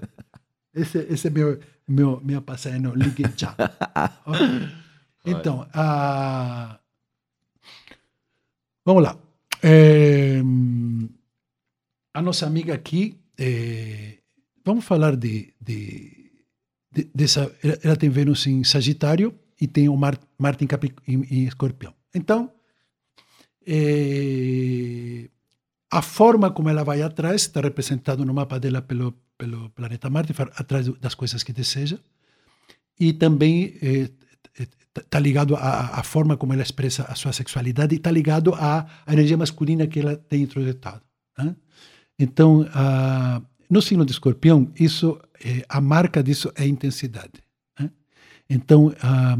[0.76, 3.56] Esse, esse é meu, meu, minha passagem no Ligue Já.
[4.28, 4.48] Ok?
[5.26, 6.80] Então, a...
[8.86, 9.18] vamos lá.
[9.64, 10.42] É,
[12.14, 14.18] a nossa amiga aqui, é,
[14.66, 16.32] vamos falar de, de,
[16.92, 17.56] de- dessa.
[17.84, 21.94] Ela, tem Vênus em Sagitário e tem o Mar, Marte em, Capri, em, em Escorpião.
[22.14, 22.52] Então,
[23.66, 25.30] é,
[25.92, 30.34] a forma como ela vai atrás está representado no mapa dela pelo, pelo planeta Marte,
[30.56, 32.00] atrás das coisas que deseja.
[33.00, 33.78] E também
[34.98, 38.86] está ligado à, à forma como ela expressa a sua sexualidade e está ligado à,
[39.08, 41.02] energia masculina que ela tem introjetado.
[41.38, 41.56] né?
[42.20, 47.42] Então, ah, no signo de escorpião, isso, eh, a marca disso é intensidade.
[47.80, 47.90] né?
[48.50, 49.38] Então, ah,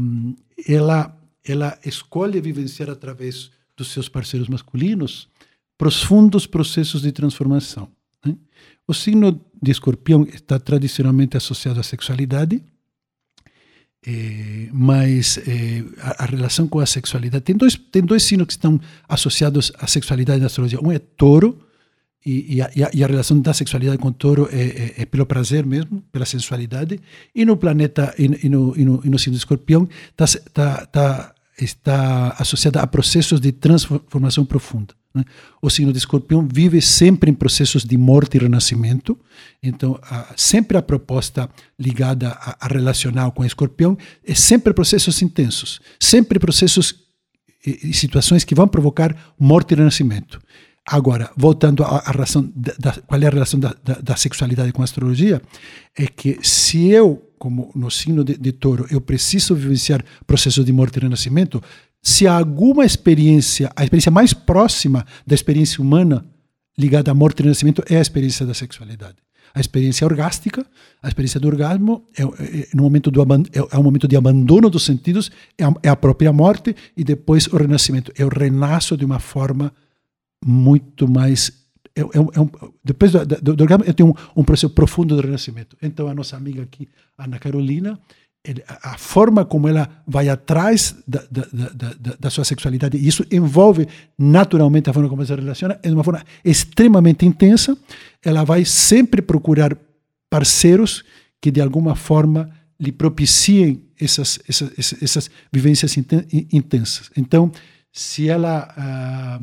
[0.66, 5.28] ela, ela escolhe vivenciar através dos seus parceiros masculinos
[5.76, 7.88] profundos processos de transformação.
[8.24, 8.36] né?
[8.86, 12.62] O signo de escorpião está tradicionalmente associado à sexualidade,
[14.06, 18.52] eh, mas eh, a, a relação com a sexualidade tem dois tem dois signos que
[18.54, 20.80] estão associados à sexualidade na astrologia.
[20.80, 21.58] Um é touro
[22.24, 25.64] e, e, a, e a- relação da sexualidade com touro é, é- é pelo prazer
[25.66, 27.00] mesmo, pela sensualidade.
[27.34, 30.86] E no planeta e, e no, e, no, e no signo de escorpião tá, tá,
[30.86, 34.94] tá, está associada a processos de transformação profunda.
[35.14, 35.24] Né?
[35.60, 39.18] O signo de escorpião vive sempre em processos de morte e renascimento.
[39.62, 39.98] Então,
[40.36, 41.48] sempre a proposta
[41.78, 46.94] ligada a, relacional com escorpião é sempre processos intensos, sempre processos
[47.64, 50.40] e, situações que vão provocar morte e renascimento.
[50.84, 54.82] Agora, voltando à, razão da, da- qual é a relação da, da, da sexualidade com
[54.82, 55.40] a astrologia,
[55.96, 60.72] é que se eu, como no signo de, de touro, eu preciso vivenciar processos de
[60.72, 61.62] morte e renascimento,
[62.02, 66.24] se há alguma experiência, a experiência mais próxima da experiência humana
[66.76, 69.16] ligada à morte e renascimento é a experiência da sexualidade.
[69.54, 70.64] A experiência orgástica,
[71.02, 73.26] a experiência do orgasmo, é, é- no momento do é,
[73.70, 77.46] é um momento de abandono dos sentidos, é a, é a própria morte, e depois
[77.48, 78.10] o renascimento.
[78.16, 79.70] Eu renasço de uma forma
[80.44, 81.52] muito mais.
[81.94, 82.50] É, é é um-
[82.82, 85.76] depois do, do, do orgasmo, eu tenho um, um processo profundo de renascimento.
[85.82, 86.88] Então, a nossa amiga aqui,
[87.18, 88.00] Ana Carolina,
[88.82, 93.86] a, forma como ela vai atrás da, da, da, da, sua sexualidade, e isso envolve
[94.18, 97.76] naturalmente a forma como ela se relaciona, é de uma forma extremamente intensa.
[98.22, 99.76] Ela vai sempre procurar
[100.28, 101.04] parceiros
[101.40, 102.50] que, de alguma forma,
[102.80, 107.10] lhe propiciem essas, essas, essas, vivências inten- intensas.
[107.16, 107.52] Então,
[107.92, 108.72] se ela.
[108.76, 109.40] ah,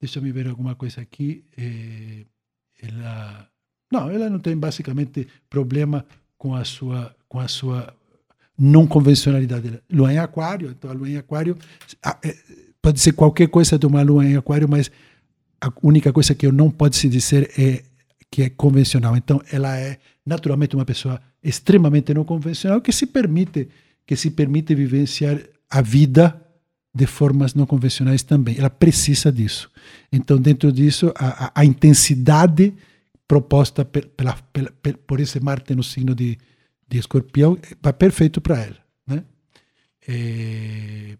[0.00, 1.44] deixa eu ver alguma coisa aqui.
[1.56, 2.24] eh,
[2.80, 3.48] ela.
[3.92, 6.04] Não, ela não tem basicamente problema
[6.38, 7.92] com a sua, com a sua
[8.56, 9.82] não convencionalidade.
[9.90, 11.56] Lua em Aquário, então a Lua em Aquário
[12.00, 12.36] ah, eh,
[12.80, 14.88] pode ser qualquer coisa de uma Lua em Aquário, mas
[15.60, 17.82] a única coisa que não pode se dizer é
[18.30, 19.16] que é convencional.
[19.16, 23.68] Então, ela é naturalmente uma pessoa extremamente não convencional que se permite
[24.06, 25.36] que se permite vivenciar
[25.70, 26.40] a vida
[26.94, 28.54] de formas não convencionais também.
[28.58, 29.68] Ela precisa disso.
[30.12, 32.72] Então, dentro disso, a, a- a intensidade
[33.26, 36.38] proposta pe- pela, pela, pe- por esse Marte no signo de,
[36.88, 39.24] de Escorpião vai perfeito para ela, né?
[40.06, 41.16] É,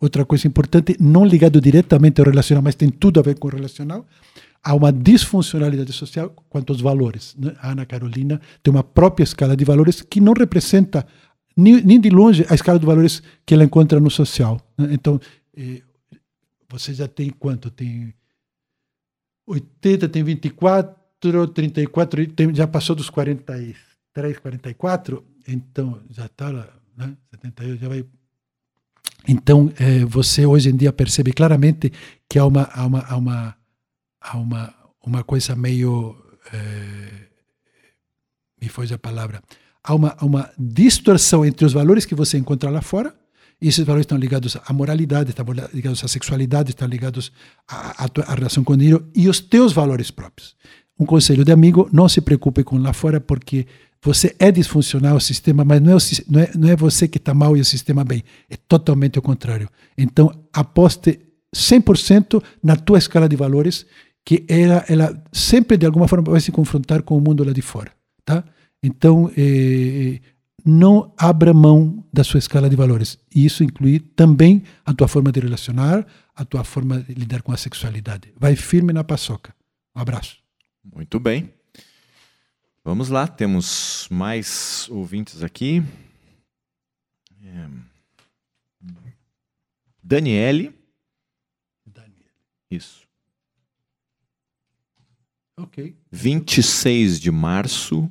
[0.00, 3.50] outra coisa importante, não ligado diretamente ao relacional, mas tem tudo a ver com o
[3.50, 4.06] relacional,
[4.62, 7.36] há uma disfuncionalidade social quanto aos valores.
[7.38, 7.54] Né?
[7.58, 11.06] A Ana Carolina tem uma própria escala de valores que não representa
[11.56, 14.60] nem, nem de longe a escala de valores que ela encontra no social.
[14.76, 14.88] Né?
[14.92, 15.20] Então,
[15.56, 15.82] eh,
[16.68, 17.70] você já tem quanto?
[17.70, 18.12] Tem
[19.46, 23.76] 80, tem 24, 34, tem, já passou dos 43,
[24.22, 27.16] 44, então já está lá, né?
[27.30, 28.04] 78, já vai.
[29.28, 31.92] Então, eh, você hoje em dia percebe claramente
[32.28, 33.56] que há uma, há uma, há uma,
[34.20, 34.74] há uma,
[35.04, 36.16] uma coisa meio.
[36.52, 37.26] Eh,
[38.60, 39.42] me foge a palavra
[39.86, 43.14] há uma, uma distorção entre os valores que você encontra lá fora,
[43.62, 47.32] e esses valores estão ligados à moralidade, estão ligados à sexualidade, estão ligados
[47.66, 50.54] à, à, à relação com o dinheiro e os teus valores próprios.
[50.98, 53.66] Um conselho de amigo, não se preocupe com lá fora, porque
[54.06, 57.18] você é disfuncional o sistema, mas não é, o, não é, não é você que
[57.18, 58.22] está mal e o sistema bem.
[58.48, 59.68] É totalmente o contrário.
[59.98, 61.18] Então, aposte
[61.52, 63.84] 100% na tua escala de valores,
[64.24, 67.62] que ela, ela sempre, de alguma forma, vai se confrontar com o mundo lá de
[67.62, 67.90] fora.
[68.24, 68.44] Tá?
[68.80, 70.20] Então, eh,
[70.64, 73.18] não abra mão da sua escala de valores.
[73.34, 77.50] E isso inclui também a tua forma de relacionar, a tua forma de lidar com
[77.50, 78.32] a sexualidade.
[78.38, 79.52] Vai firme na paçoca.
[79.96, 80.36] Um abraço.
[80.94, 81.55] Muito bem.
[82.86, 85.82] Vamos lá, temos mais ouvintes aqui.
[87.42, 87.68] É...
[90.00, 90.72] Daniele.
[91.84, 92.30] Daniele.
[92.70, 93.08] Isso.
[95.56, 95.96] Ok.
[96.12, 98.08] 26 de março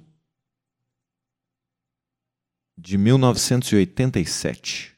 [2.78, 4.95] de 1987.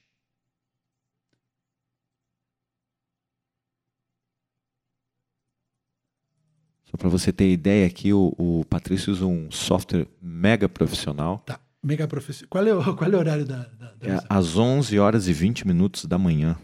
[6.98, 11.44] Só para você ter ideia aqui, o, o Patrício usa um software mega profissional.
[11.46, 12.50] Tá, mega profissional.
[12.50, 13.58] Qual é o, qual é o horário da...
[13.80, 16.58] da, da é às 11 horas e 20 minutos da manhã.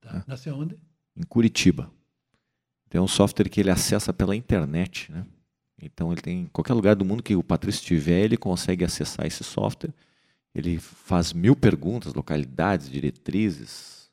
[0.00, 0.22] Tá.
[0.26, 0.76] Nasceu onde?
[1.16, 1.90] Em Curitiba.
[2.90, 5.26] Tem um software que ele acessa pela internet, né?
[5.80, 9.26] Então ele tem em qualquer lugar do mundo que o Patrício estiver, ele consegue acessar
[9.26, 9.92] esse software
[10.54, 14.10] ele faz mil perguntas, localidades, diretrizes,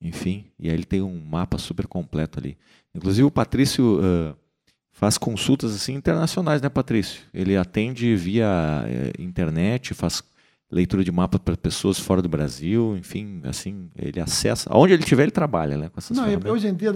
[0.00, 2.56] enfim, e aí ele tem um mapa super completo ali.
[2.94, 4.36] Inclusive o Patrício uh,
[4.92, 7.22] faz consultas assim internacionais, né, Patrício?
[7.32, 8.46] Ele atende via
[8.84, 10.22] uh, internet, faz
[10.70, 14.70] leitura de mapa para pessoas fora do Brasil, enfim, assim, ele acessa.
[14.72, 15.88] Onde ele estiver, ele trabalha, né?
[15.88, 16.92] Com essas não, hoje em dia,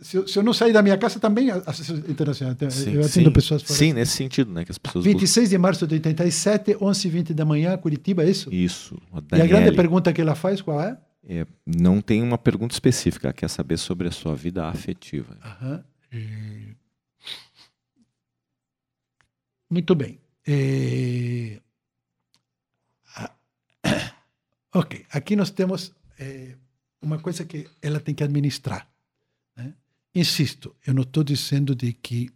[0.00, 2.56] se eu, se eu, não sair da minha casa, também acesso internacional.
[2.70, 3.78] Sim, eu atendo sim, pessoas fora.
[3.78, 4.64] Sim, nesse sentido, né?
[4.64, 5.50] Que as pessoas 26 buscam.
[5.50, 8.52] de março de 87, 11 h 20 da manhã, Curitiba, é isso?
[8.52, 8.96] Isso.
[9.12, 10.96] A e a grande pergunta que ela faz, qual é?
[11.28, 11.46] é?
[11.66, 15.36] Não tem uma pergunta específica, quer saber sobre a sua vida afetiva.
[15.44, 15.84] Aham.
[16.12, 16.69] E...
[19.70, 20.18] Muito bem.
[20.46, 21.60] É...
[24.72, 26.54] Ok, aqui nós temos é,
[27.02, 28.88] uma coisa que ela tem que administrar.
[29.56, 29.74] Né?
[30.14, 32.30] Insisto, eu não estou dizendo de que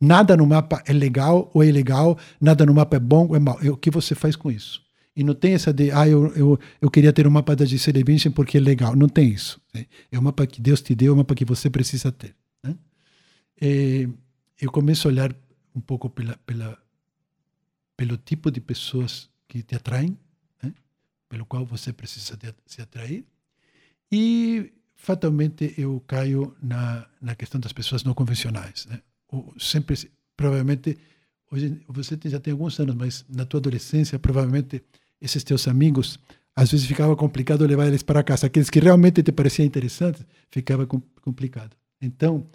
[0.00, 3.38] nada no mapa é legal ou é ilegal, nada no mapa é bom ou é
[3.38, 3.58] mal.
[3.62, 4.82] É o que você faz com isso.
[5.16, 8.02] E não tem essa de, ah, eu, eu, eu queria ter um mapa da Gisele
[8.34, 8.96] porque é legal.
[8.96, 9.60] Não tem isso.
[9.72, 9.86] Né?
[10.10, 12.34] É um mapa que Deus te deu, é um mapa que você precisa ter.
[12.62, 12.74] Né?
[13.60, 14.08] É,
[14.60, 15.34] eu começo a olhar
[15.74, 16.78] um pouco pela, pela,
[17.96, 20.16] pelo tipo de pessoas que te atraem,
[21.28, 23.24] pelo qual você precisa de, se atrair.
[24.10, 28.86] E fatalmente eu caio na, na questão das pessoas não convencionais.
[28.86, 29.00] Né?
[29.28, 29.96] Ou sempre,
[30.36, 30.96] provavelmente,
[31.50, 34.82] hoje você já tem alguns anos, mas na tua adolescência, provavelmente
[35.20, 36.20] esses teus amigos,
[36.54, 38.46] às vezes ficava complicado levar eles para casa.
[38.46, 41.76] Aqueles que realmente te pareciam interessantes, ficava complicado.
[42.00, 42.46] Então,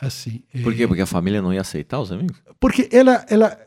[0.00, 0.42] assim.
[0.62, 0.84] Por quê?
[0.84, 2.36] É, porque a família não ia aceitar os amigos?
[2.60, 3.58] Porque ela, ela,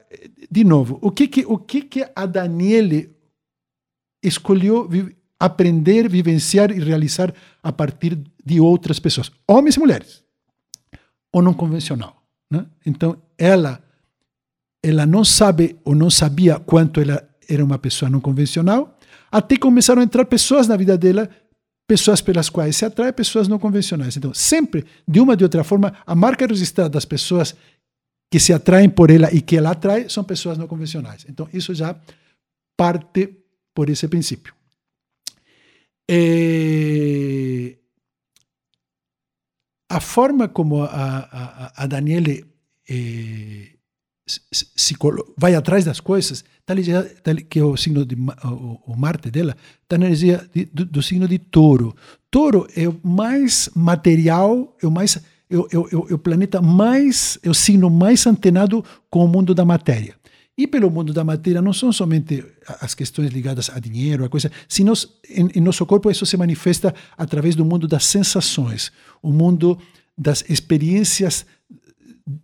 [0.50, 3.16] de novo, o que que, o que que a Daniele
[4.22, 10.24] escolheu vi aprender, vivenciar e realizar a partir de outras pessoas, homens e mulheres,
[11.32, 12.22] ou não convencional.
[12.52, 12.66] Né?
[12.86, 13.82] Então, ela,
[14.84, 18.98] ela não sabe ou não sabia quanto ela era uma pessoa não convencional,
[19.32, 21.30] até começaram a entrar pessoas na vida dela,
[21.90, 24.16] pessoas pelas quais se atrai, pessoas não convencionais.
[24.16, 27.56] Então, sempre, de uma ou de outra forma, a marca registrada das pessoas
[28.32, 31.26] que se atraem por ela e que ela atrai são pessoas não convencionais.
[31.28, 32.00] Então, isso já
[32.78, 33.36] parte
[33.74, 34.54] por ese principio.
[36.08, 37.76] Eh,
[39.90, 42.46] a forma como a, a, a Daniele
[42.88, 43.79] eh,
[44.52, 44.96] se,
[45.38, 46.78] vai atrás das coisas, tal,
[47.24, 50.86] tal, que é o signo de o, o Marte dela, está na energia de, do,
[50.86, 51.96] do, signo de Touro.
[52.30, 55.20] Touro é o mais material, é o mais
[55.50, 59.28] é o, é o, é o planeta mais, é o signo mais antenado com o
[59.28, 60.14] mundo da matéria.
[60.56, 62.46] e pelo mundo da matéria não são somente
[62.82, 64.94] as questões ligadas a dinheiro, a coisa, sino
[65.28, 68.92] em, em nosso corpo isso se manifesta através do mundo das sensações,
[69.24, 69.80] o mundo
[70.18, 71.46] das experiências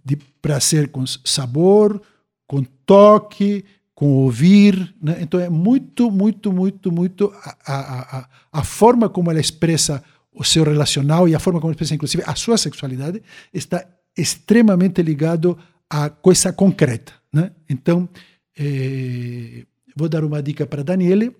[0.03, 2.01] de prazer com sabor,
[2.47, 3.63] com toque,
[3.93, 4.93] com ouvir.
[5.01, 5.17] Né?
[5.21, 10.43] Então é muito, muito, muito, muito a, a, a, a forma como ela expressa o
[10.43, 13.21] seu relacional e a forma como ela expressa, inclusive, a sua sexualidade
[13.53, 13.85] está
[14.17, 15.57] extremamente ligado
[15.89, 17.13] à coisa concreta.
[17.31, 17.51] Né?
[17.69, 18.09] Então,
[18.57, 19.65] eh,
[19.95, 21.35] vou dar uma dica para Daniele.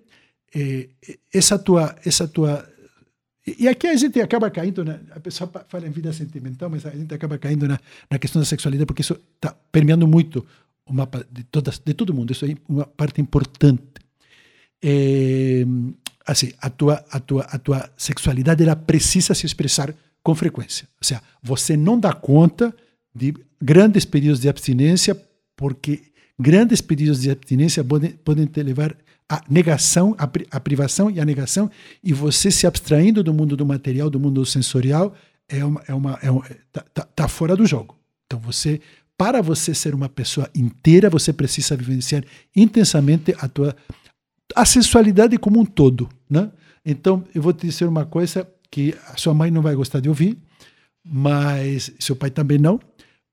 [0.54, 0.90] Eh,
[1.34, 2.66] essa tua, essa tua
[3.46, 6.90] e aqui a gente acaba caindo, na, a pessoa fala em vida sentimental, mas a
[6.90, 7.80] gente acaba caindo na,
[8.10, 10.46] na questão da sexualidade, porque isso está permeando muito
[10.86, 12.32] o mapa de, todas, de todo mundo.
[12.32, 13.84] Isso é uma parte importante.
[14.84, 15.64] É,
[16.26, 19.94] assim, a tua, a, tua, a tua sexualidade ela precisa se expressar
[20.24, 20.88] com frequência.
[21.00, 22.76] Ou seja, você não dá conta
[23.14, 25.16] de grandes períodos de abstinência,
[25.56, 26.02] porque
[26.38, 28.96] grandes períodos de abstinência podem, podem te levar
[29.30, 31.70] à negação, à, à privação e à negação,
[32.04, 35.14] e você se abstraindo do mundo do material, do mundo sensorial,
[35.48, 37.98] é uma, é uma, é uma tá, tá, tá fora do jogo.
[38.26, 38.82] Então você,
[39.18, 42.24] para você ser uma pessoa inteira, você precisa vivenciar
[42.56, 43.76] intensamente a tua
[44.56, 46.52] a sensualidade como um todo, né?
[46.86, 50.08] Então eu vou te dizer uma coisa que a sua mãe não vai gostar de
[50.08, 50.38] ouvir,
[51.04, 52.80] mas seu pai também não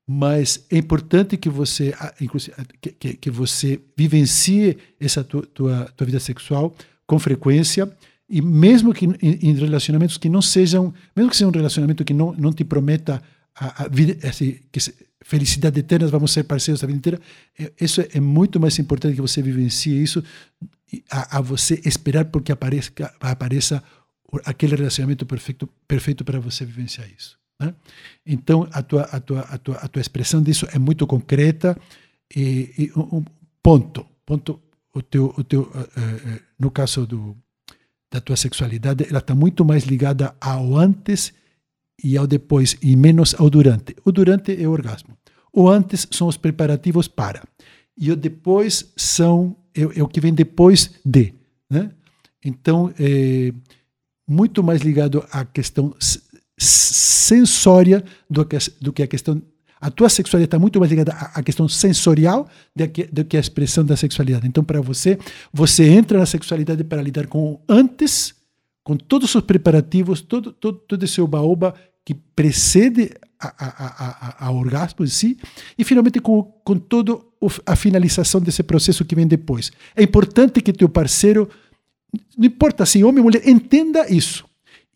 [0.07, 6.19] mas é importante que você inclusive, que, que você vivencie essa tua, tua, tua, vida
[6.19, 6.75] sexual
[7.07, 7.89] com frequência
[8.29, 12.33] e mesmo que em, relacionamentos que não sejam mesmo que seja um relacionamento que não,
[12.33, 13.21] não te prometa
[13.55, 14.79] a, a vida assim, que
[15.21, 17.21] felicidade eterna vamos ser parceiros a vida inteira
[17.57, 20.21] é, isso é muito mais importante que você vivencie isso
[21.09, 22.91] a, a você esperar porque apareça
[23.21, 23.81] apareça
[24.43, 27.73] aquele relacionamento perfeito perfeito para você vivenciar isso né?
[28.25, 31.77] Então, a tua, a, tua, a, tua, a tua expressão disso é muito concreta
[32.35, 33.23] e, e um
[33.61, 34.59] ponto, ponto
[34.93, 37.35] o teu, o teu, uh, uh, no caso do,
[38.11, 41.33] da tua sexualidade, ela está muito mais ligada ao antes
[42.03, 43.95] e ao depois, e menos ao durante.
[44.05, 45.17] O durante é o orgasmo.
[45.51, 47.43] O antes são os preparativos para.
[47.97, 51.33] E o depois são é, é o que vem depois de.
[51.69, 51.91] Né?
[52.43, 53.53] Então, é
[54.27, 55.95] muito mais ligado à questão
[56.57, 59.41] sensória do que, do que a questão.
[59.79, 63.39] A tua sexualidade está muito mais ligada à questão sensorial do que, do que a
[63.39, 64.47] expressão da sexualidade.
[64.47, 65.17] Então, para você,
[65.51, 68.33] você entra na sexualidade para lidar com antes,
[68.81, 71.75] com todos os preparativos, todo, todo, todo esse oba-oba
[72.05, 73.11] que precede
[74.39, 75.37] ao orgasmo em si,
[75.77, 77.19] e finalmente com, com toda
[77.65, 79.71] a finalização desse processo que vem depois.
[79.95, 81.49] É importante que teu parceiro,
[82.37, 84.45] não importa se homem ou mulher, entenda isso.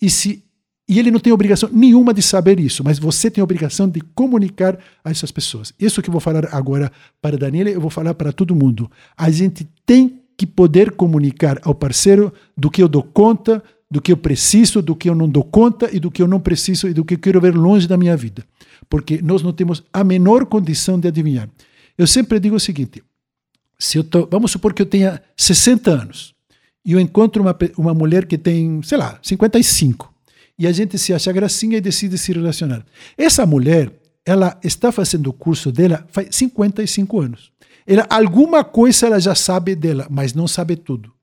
[0.01, 0.46] E se
[0.89, 3.99] e ele não tem obrigação nenhuma de saber isso, mas você tem a obrigação de
[3.99, 5.73] comunicar a essas pessoas.
[5.77, 6.89] Isso que eu vou falar agora
[7.21, 8.89] para Daniela, eu vou falar para todo mundo.
[9.17, 13.61] A gente tem que poder comunicar ao parceiro do que eu dou conta,
[13.91, 16.39] do que eu preciso, do que eu não dou conta e do que eu não
[16.39, 18.45] preciso e do que eu quero ver longe da minha vida.
[18.89, 21.49] Porque nós não temos a menor condição de adivinhar.
[21.97, 23.03] Eu sempre digo o seguinte:
[23.77, 26.33] se eu tô, vamos supor que eu tenha 60 anos
[26.85, 30.16] e eu encontro uma, uma mulher que tem, sei lá, 55
[30.57, 32.85] e a gente se acha gracinha e decide se relacionar.
[33.17, 33.91] Essa mulher,
[34.25, 37.51] ela está fazendo o curso dela faz 55 anos.
[37.85, 41.13] Ela, alguma coisa ela já sabe dela, mas não sabe tudo.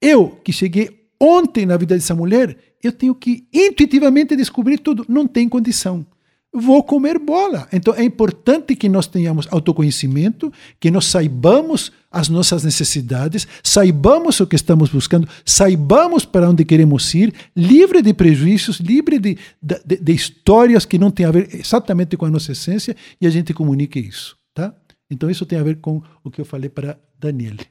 [0.00, 5.04] Eu, que cheguei ontem na vida dessa mulher, eu tenho que intuitivamente descobrir tudo.
[5.08, 6.06] Não tem condição
[6.52, 7.68] vou comer bola.
[7.72, 14.46] Então é importante que nós tenhamos autoconhecimento, que nós saibamos as nossas necessidades, saibamos o
[14.46, 20.12] que estamos buscando, saibamos para onde queremos ir, livre de prejuízos, livre de, de, de
[20.12, 24.00] histórias que não têm a ver exatamente com a nossa essência e a gente comunique
[24.00, 24.36] isso.
[24.52, 24.74] Tá?
[25.08, 27.64] Então isso tem a ver com o que eu falei para Daniele.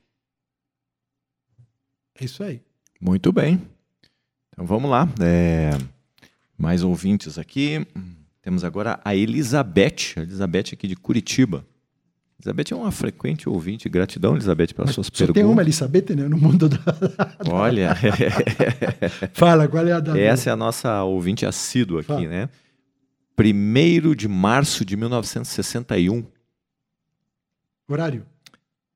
[2.20, 2.62] É isso aí.
[3.00, 3.62] Muito bem.
[4.54, 5.08] Então vamos lá.
[5.22, 5.72] É...
[6.58, 7.86] Mais ouvintes aqui.
[8.50, 11.64] Temos agora a Elizabeth, a Elizabeth aqui de Curitiba.
[12.40, 13.88] Elizabeth é uma frequente ouvinte.
[13.88, 15.36] Gratidão, Elizabeth, pelas Mas suas perguntas.
[15.36, 16.80] tem uma Elizabeth né, no mundo da.
[17.48, 17.96] Olha.
[19.34, 20.20] Fala, qual é a da.
[20.20, 22.50] Essa é a nossa ouvinte assídua aqui, né?
[23.40, 26.26] 1 de março de 1961.
[27.88, 28.26] Horário?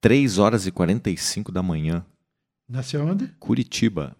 [0.01, 2.03] 3 horas e 45 da manhã.
[2.67, 3.27] Nasceu onde?
[3.39, 4.17] Curitiba.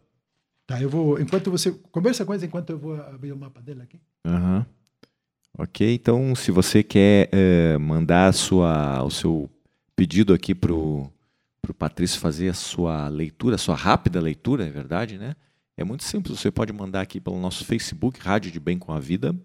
[0.67, 1.19] Tá, eu vou.
[1.19, 1.71] Enquanto você.
[1.91, 3.99] Conversa com ela enquanto eu vou abrir o mapa dela aqui.
[4.27, 4.57] Aham.
[4.57, 4.82] Uhum.
[5.57, 9.47] Ok, então se você quer é, mandar sua, o seu
[9.95, 11.11] pedido aqui para o
[11.77, 15.35] Patrício fazer a sua leitura, a sua rápida leitura, é verdade, né?
[15.77, 18.99] É muito simples, você pode mandar aqui pelo nosso Facebook, Rádio de Bem com a
[18.99, 19.35] Vida.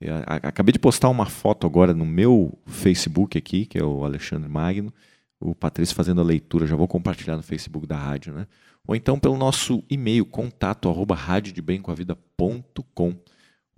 [0.00, 4.48] Eu acabei de postar uma foto agora no meu Facebook aqui, que é o Alexandre
[4.48, 4.92] Magno.
[5.40, 8.46] o Patrício fazendo a leitura, já vou compartilhar no Facebook da rádio, né?
[8.86, 13.14] Ou então pelo nosso e-mail, contato arroba radiodebemcoavida.com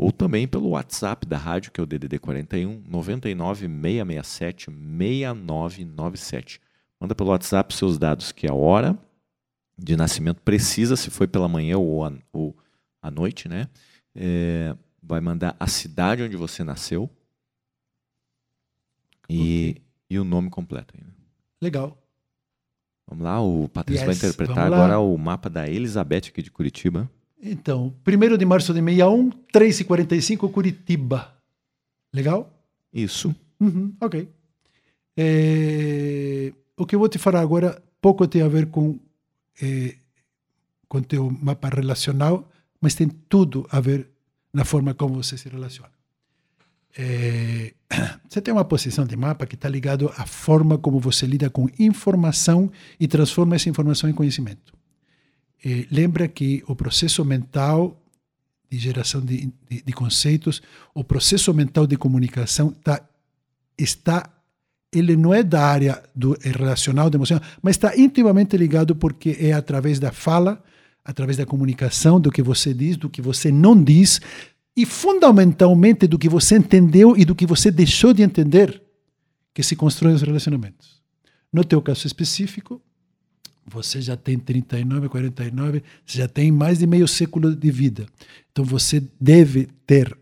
[0.00, 6.58] ou também pelo WhatsApp da rádio, que é o DDD 41 99 667 6997.
[6.98, 8.98] Manda pelo WhatsApp seus dados, que é a hora
[9.76, 12.56] de nascimento precisa, se foi pela manhã ou, a, ou
[13.02, 13.68] à noite, né?
[14.14, 17.08] É, vai mandar a cidade onde você nasceu
[19.28, 19.82] e, okay.
[20.08, 20.94] e o nome completo.
[20.96, 21.04] Né?
[21.60, 22.02] Legal.
[23.06, 27.10] Vamos lá, o Patrício yes, vai interpretar agora o mapa da Elizabeth aqui de Curitiba.
[27.42, 31.34] Então, 1 de março de 61, 3h45, Curitiba.
[32.12, 32.52] Legal?
[32.92, 33.34] Isso.
[33.58, 34.28] Uhum, ok.
[35.16, 38.98] É, o que eu vou te falar agora pouco tem a ver com
[39.60, 39.94] é,
[40.88, 44.08] com teu mapa relacional, mas tem tudo a ver
[44.52, 45.92] na forma como você se relaciona.
[46.98, 47.72] É,
[48.28, 51.68] você tem uma posição de mapa que está ligado à forma como você lida com
[51.78, 54.72] informação e transforma essa informação em conhecimento.
[55.64, 58.00] É, lembra que o processo mental
[58.70, 60.62] de geração de, de, de, conceitos,
[60.94, 63.00] o processo mental de comunicação tá,
[63.76, 64.30] está,
[64.92, 69.36] ele não é da área do é relacional, do emocional, mas está intimamente ligado porque
[69.40, 70.62] é através da fala,
[71.04, 74.20] através da comunicação, do que você diz, do que você não diz,
[74.76, 78.80] e fundamentalmente do que você entendeu e do que você deixou de entender
[79.52, 81.02] que se constroem os relacionamentos.
[81.52, 82.80] No teu caso específico,
[83.66, 88.06] você já tem 39, 49, você já tem mais de meio século de vida.
[88.50, 90.16] Então você deve ter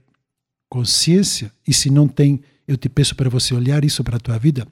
[0.69, 4.39] consciência, e se não tem, eu te peço para você olhar isso para a tua
[4.39, 4.67] vida,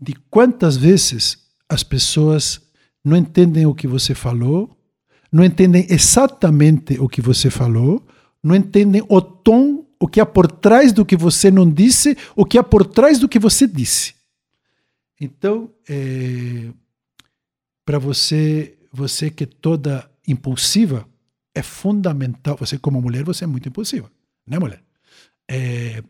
[0.00, 1.38] de quantas vezes
[1.68, 2.60] as pessoas
[3.04, 4.76] não entendem o que você falou,
[5.32, 8.06] não entendem exatamente o que você falou,
[8.42, 12.44] não entendem o tom, o que há por trás do que você não disse, o
[12.44, 14.14] que há por trás do que você disse.
[15.20, 16.68] Então, é,
[17.84, 21.06] para você, você que é toda impulsiva,
[21.54, 22.56] é fundamental.
[22.58, 24.10] Você, como mulher, você é muito impulsiva,
[24.46, 24.82] né, mulher?
[25.48, 26.02] É,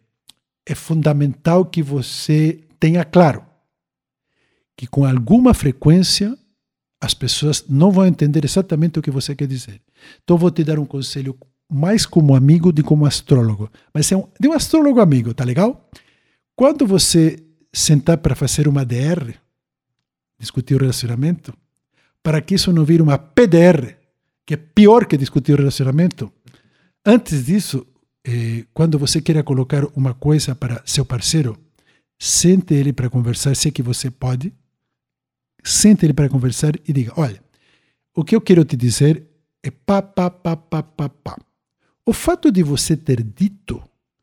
[0.64, 3.44] é fundamental que você tenha claro
[4.76, 6.36] que com alguma frequência
[7.00, 9.80] as pessoas não vão entender exatamente o que você quer dizer.
[10.22, 11.36] Então, vou te dar um conselho
[11.70, 13.70] mais como amigo do que como astrólogo.
[13.92, 15.90] Mas é um, de um astrólogo amigo, tá legal?
[16.56, 19.34] Quando você sentar para fazer uma DR,
[20.38, 21.52] discutir o relacionamento,
[22.24, 23.96] para que isso não vire uma PDR,
[24.46, 26.32] que é pior que discutir o relacionamento,
[27.04, 27.86] antes disso,
[28.26, 31.54] eh, quando você queira colocar uma coisa para seu parceiro,
[32.18, 34.54] sente ele para conversar, se é que você pode,
[35.62, 37.42] sente ele para conversar e diga: Olha,
[38.16, 39.22] o que eu quero te dizer
[39.62, 41.38] é pá, pá, pá, pá, pá, pá.
[42.06, 43.82] O fato de você ter dito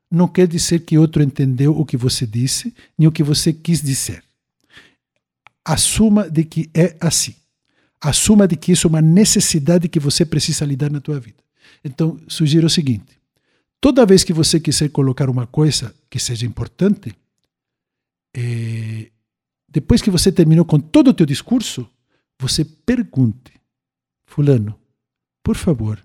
[0.09, 3.79] não quer dizer que outro entendeu o que você disse, nem o que você quis
[3.79, 4.23] dizer.
[5.63, 7.35] Assuma de que é assim.
[8.01, 11.43] Assuma de que isso é uma necessidade que você precisa lidar na tua vida.
[11.83, 13.19] Então, sugiro o seguinte:
[13.79, 17.15] toda vez que você quiser colocar uma coisa que seja importante,
[18.35, 19.11] é,
[19.69, 21.87] depois que você terminou com todo o teu discurso,
[22.39, 23.53] você pergunte,
[24.25, 24.77] fulano,
[25.43, 26.03] por favor,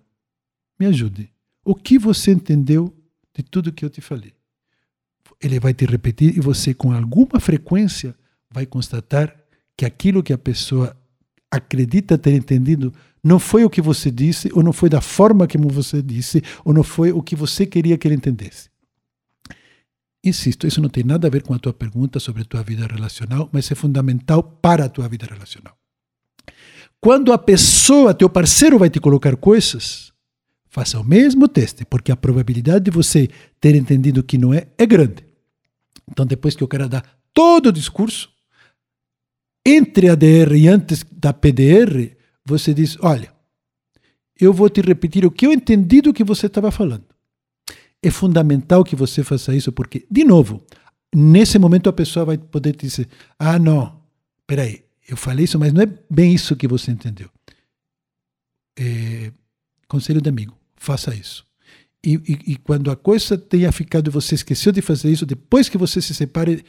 [0.78, 1.30] me ajude.
[1.64, 2.94] O que você entendeu
[3.34, 4.34] de tudo que eu te falei?
[5.40, 8.14] Ele vai te repetir e você, com alguma frequência,
[8.50, 9.34] vai constatar
[9.76, 10.96] que aquilo que a pessoa
[11.56, 12.92] acredita ter entendido
[13.22, 16.72] não foi o que você disse, ou não foi da forma como você disse, ou
[16.72, 18.70] não foi o que você queria que ele entendesse.
[20.22, 22.86] Insisto, isso não tem nada a ver com a tua pergunta sobre a tua vida
[22.86, 25.76] relacional, mas é fundamental para a tua vida relacional.
[27.00, 30.12] Quando a pessoa, teu parceiro, vai te colocar coisas,
[30.76, 34.84] Faça o mesmo teste, porque a probabilidade de você ter entendido que não é é
[34.84, 35.24] grande.
[36.06, 37.02] Então, depois que o cara dá
[37.32, 38.28] todo o discurso,
[39.66, 43.32] entre a DR e antes da PDR, você diz: Olha,
[44.40, 47.04] eu vou te repetir o que eu entendi do que você estava falando.
[48.00, 50.64] É fundamental que você faça isso, porque, de novo,
[51.12, 54.00] nesse momento a pessoa vai poder te dizer: Ah, não,
[54.46, 57.28] peraí, eu falei isso, mas não é bem isso que você entendeu.
[58.78, 59.32] É,
[59.88, 61.44] conselho de amigo faça isso.
[62.04, 65.76] E, e, e, quando a coisa tenha ficado, você esqueceu de fazer isso, depois que
[65.76, 66.64] você se separe,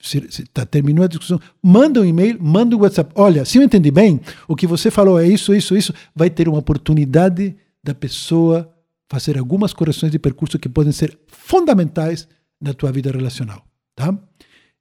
[0.00, 3.12] se, se, tá, terminou a discussão, manda um e-mail, manda um WhatsApp.
[3.14, 6.48] Olha, se eu entendi bem, o que você falou é isso, isso, isso, vai ter
[6.48, 8.72] uma oportunidade da pessoa
[9.10, 12.28] fazer algumas correções de percurso que podem ser fundamentais
[12.60, 13.66] na tua vida relacional.
[13.94, 14.16] Tá?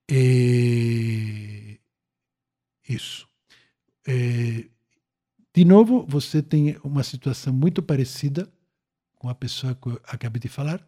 [0.09, 1.79] E...
[2.87, 3.27] Isso.
[4.07, 4.69] E...
[5.55, 8.47] De novo, você tem uma situação muito parecida
[9.15, 10.85] com a pessoa que eu acabei de falar.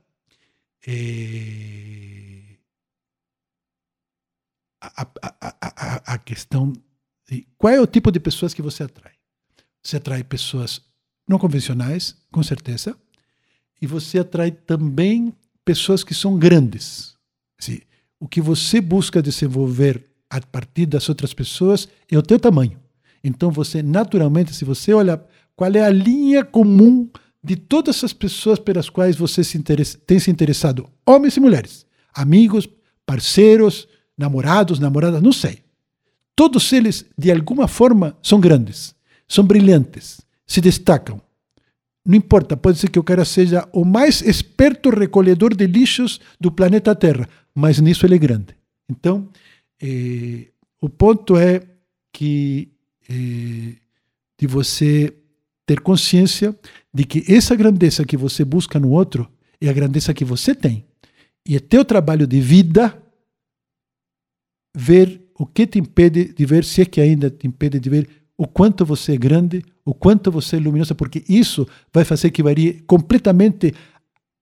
[0.86, 2.59] É...
[4.82, 6.74] a, a, a, a questão
[7.30, 9.14] de qual é o tipo de pessoas que você atrai.
[9.84, 10.82] Você atrai pessoas
[11.28, 12.98] não convencionais, com certeza,
[13.82, 17.14] e você atrai também pessoas que são grandes.
[17.60, 17.80] Assim,
[18.20, 22.80] o que você busca desenvolver a partir das outras pessoas é o teu tamanho.
[23.24, 25.24] Então você naturalmente, se você olha
[25.56, 27.10] qual é a linha comum
[27.44, 29.60] de todas as pessoas pelas quais você se
[30.06, 32.68] tem se interessado, homens e mulheres, amigos,
[33.06, 33.88] parceiros,
[34.20, 35.60] namorados, namoradas, não sei.
[36.36, 38.94] Todos eles, de alguma forma, são grandes,
[39.26, 41.22] são brilhantes, se destacam.
[42.06, 46.52] Não importa, pode ser que o cara seja o mais esperto recolhedor de lixos do
[46.52, 48.56] planeta Terra, mas nisso ele é grande.
[48.90, 49.30] Então,
[49.82, 50.48] eh,
[50.82, 51.62] o ponto é
[52.12, 52.70] que
[53.10, 53.76] eh,
[54.38, 55.14] de você
[55.66, 56.58] ter consciência
[56.94, 59.30] de que essa grandeza que você busca no outro
[59.62, 60.84] é a grandeza que você tem.
[61.46, 62.98] E é teu trabalho de vida
[64.76, 68.10] ver o que te impede de ver, se é que ainda te impede de ver
[68.38, 72.44] o quanto você é grande, o quanto você é luminosa, porque isso vai fazer que
[72.44, 73.74] varie completamente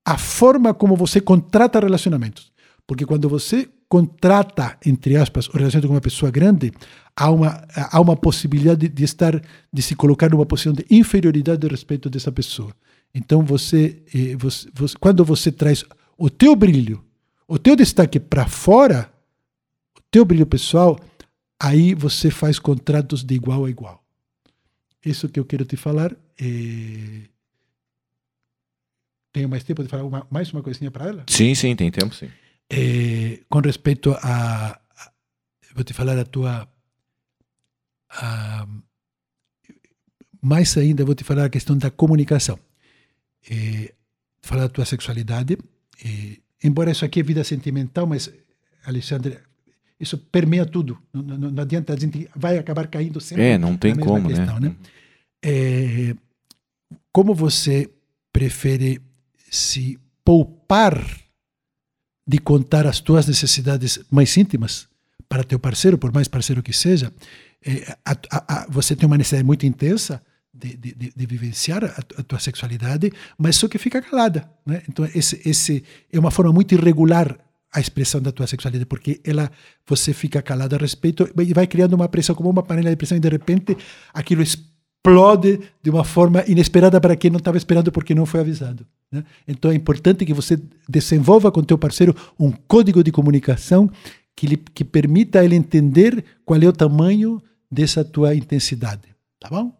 [0.05, 2.51] a forma como você contrata relacionamentos.
[2.86, 6.71] Porque quando você contrata, entre aspas, o relacionamento com uma pessoa grande,
[7.15, 11.69] há uma, há uma possibilidade de, estar, de se colocar numa posição de inferioridade a
[11.69, 12.73] respeito dessa pessoa.
[13.13, 15.84] Então, você, eh, você, você, quando você traz
[16.17, 17.03] o teu brilho,
[17.47, 19.09] o teu destaque para fora,
[20.18, 20.99] teu brilho pessoal,
[21.59, 24.03] aí você faz contratos de igual a igual.
[25.05, 26.11] Isso que eu quero te falar.
[26.41, 27.30] É...
[29.32, 31.24] Tenho mais tempo de falar uma, mais uma coisinha para ela?
[31.30, 32.32] Sim, sim, tem tempo, sim.
[32.68, 35.11] É, com respeito a, a,
[35.76, 36.68] Vou te falar a tua.
[38.09, 38.68] A,
[40.41, 42.57] mais ainda, vou te falar a questão da comunicação.
[43.47, 43.93] É,
[44.41, 45.59] falar da tua sexualidade.
[46.03, 48.34] É, embora isso aqui é vida sentimental, mas,
[48.84, 49.45] Alexandre,
[49.99, 50.97] isso permeia tudo.
[51.13, 53.43] Não, não, não, adianta, a gente vai acabar caindo sempre.
[53.43, 54.35] É, não tem como, né?
[54.35, 54.69] questão, né?
[54.69, 54.75] né?
[55.43, 56.15] É,
[57.11, 57.89] como você
[58.31, 59.01] prefere
[59.49, 61.03] se poupar
[62.27, 64.87] de contar as tuas necessidades mais íntimas
[65.29, 67.11] para teu parceiro, por mais parceiro que seja,
[67.65, 70.21] é, a, a, a, você tem uma necessidade muito intensa
[70.53, 74.49] de, de, de, de vivenciar a, tua sexualidade, mas só que fica calada.
[74.65, 74.81] Né?
[74.89, 77.37] Então, esse, esse é uma forma muito irregular
[77.78, 79.51] a expressão da tua sexualidade, porque ela
[79.86, 83.15] você fica calado a respeito e vai criando uma pressão como uma panela de pressão
[83.15, 83.78] e de repente
[84.11, 88.84] aquilo explode de uma forma inesperada para quem não estava esperando porque não foi avisado.
[89.11, 89.23] Né?
[89.47, 90.59] Então é importante que você
[90.89, 93.91] desenvolva com teu parceiro um código de comunicação
[94.36, 99.07] que, lhe, que permita ele entender qual é o tamanho dessa tua intensidade,
[99.39, 99.71] tá bom?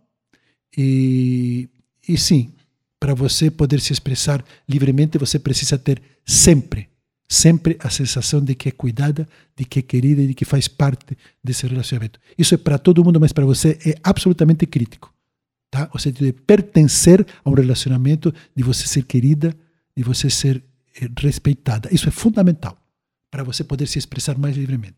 [0.78, 1.68] E,
[2.08, 2.52] e sim,
[3.00, 6.90] para você poder se expressar livremente, você precisa ter sempre
[7.28, 10.68] sempre a sensação de que é cuidada, de que é querida e de que faz
[10.68, 12.20] parte desse relacionamento.
[12.38, 15.14] Isso é para todo mundo, mas para você é absolutamente crítico.
[15.70, 15.90] Tá?
[15.94, 19.54] O sentido de pertencer a um relacionamento, de você ser querida,
[19.96, 20.64] de você ser
[21.02, 21.90] eh, respeitada.
[21.92, 22.78] Isso é fundamental
[23.30, 24.96] para você poder se expressar mais livremente.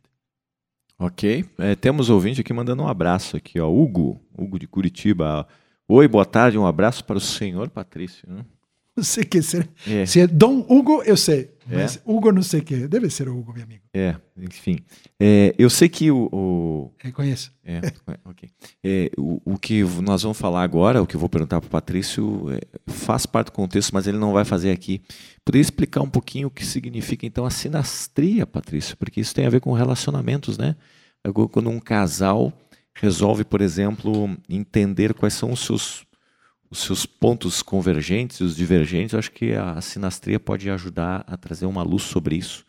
[1.00, 1.46] Ok.
[1.58, 3.68] É, temos ouvinte aqui mandando um abraço aqui, ó.
[3.72, 5.48] Hugo, Hugo de Curitiba.
[5.88, 8.30] Oi, boa tarde, um abraço para o senhor Patrício.
[8.30, 8.46] Né?
[9.00, 9.70] Não sei que ser.
[9.88, 10.06] É.
[10.06, 11.52] Se é Dom Hugo, eu sei.
[11.66, 12.02] Mas é.
[12.04, 12.76] Hugo não sei o que.
[12.86, 13.84] Deve ser o Hugo, meu amigo.
[13.94, 14.80] É, enfim.
[15.18, 16.28] É, eu sei que o.
[16.34, 16.92] o...
[16.98, 17.54] Reconheço.
[17.64, 18.50] É, é, ok.
[18.84, 21.72] É, o, o que nós vamos falar agora, o que eu vou perguntar para o
[21.72, 22.60] Patrício, é,
[22.92, 25.02] faz parte do contexto, mas ele não vai fazer aqui.
[25.46, 28.98] Poderia explicar um pouquinho o que significa, então, a sinastria, Patrício?
[28.98, 30.76] Porque isso tem a ver com relacionamentos, né?
[31.52, 32.52] Quando um casal
[32.94, 36.06] resolve, por exemplo, entender quais são os seus
[36.70, 41.36] os seus pontos convergentes e os divergentes, eu acho que a sinastria pode ajudar a
[41.36, 42.66] trazer uma luz sobre isso.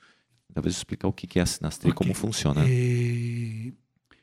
[0.55, 2.64] Talvez explicar o que é a sinastria e como funciona.
[2.66, 3.72] É,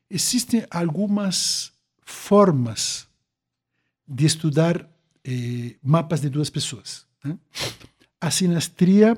[0.10, 1.72] existem algumas
[2.02, 3.08] formas
[4.08, 4.90] de estudar
[5.24, 7.06] é, mapas de duas pessoas.
[7.24, 7.38] Né?
[8.20, 9.16] A sinastria,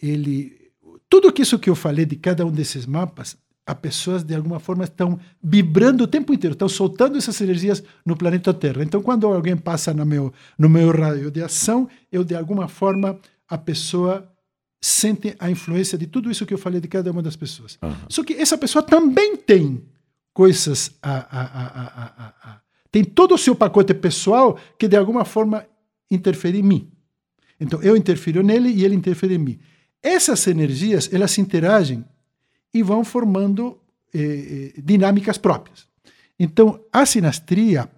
[0.00, 0.70] ele,
[1.08, 3.36] tudo isso que eu falei de cada um desses mapas
[3.66, 8.16] as pessoas de alguma forma estão vibrando o tempo inteiro, estão soltando essas energias no
[8.16, 8.82] planeta Terra.
[8.82, 13.18] Então, quando alguém passa no meu no meu raio de ação, eu de alguma forma
[13.48, 14.30] a pessoa
[14.82, 17.78] sente a influência de tudo isso que eu falei de cada uma das pessoas.
[17.82, 17.94] Uhum.
[18.08, 19.82] Só que essa pessoa também tem
[20.34, 22.60] coisas a, a, a,
[22.90, 25.66] tem todo o seu pacote pessoal que de alguma forma
[26.10, 26.92] interfere em mim.
[27.58, 29.58] Então, eu interfiro nele e ele interfere em mim.
[30.02, 32.04] Essas energias, elas interagem
[32.74, 33.78] e vão formando
[34.12, 35.86] eh, eh, dinâmicas próprias.
[36.38, 37.88] Então, a sinastria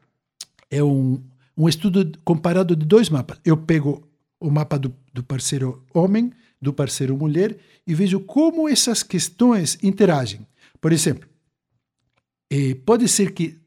[0.71, 1.23] é um,
[1.57, 3.41] um estudo comparado de dois mapas.
[3.43, 4.07] Eu pego
[4.39, 7.57] o mapa do, do parceiro homem, do parceiro mulher
[7.87, 10.47] e vejo como essas questões interagem.
[10.81, 11.29] Por exemplo,
[12.51, 13.59] eh, pode ser que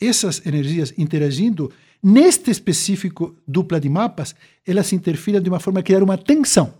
[0.00, 4.34] essas energias interagindo neste específico dupla de mapas,
[4.66, 6.72] elas interfiram de uma forma a criar uma tensão.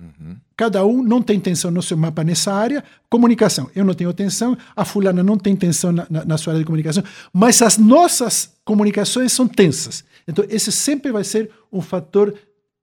[0.00, 0.36] Uhum.
[0.56, 2.82] Cada um não tem tensão no seu mapa nessa área.
[3.10, 3.70] Comunicação.
[3.74, 6.66] Eu não tenho tensão, a fulana não tem tensão na, na, na sua área de
[6.66, 10.02] comunicação, mas as nossas comunicações são tensas.
[10.26, 12.34] Então, esse sempre vai ser um fator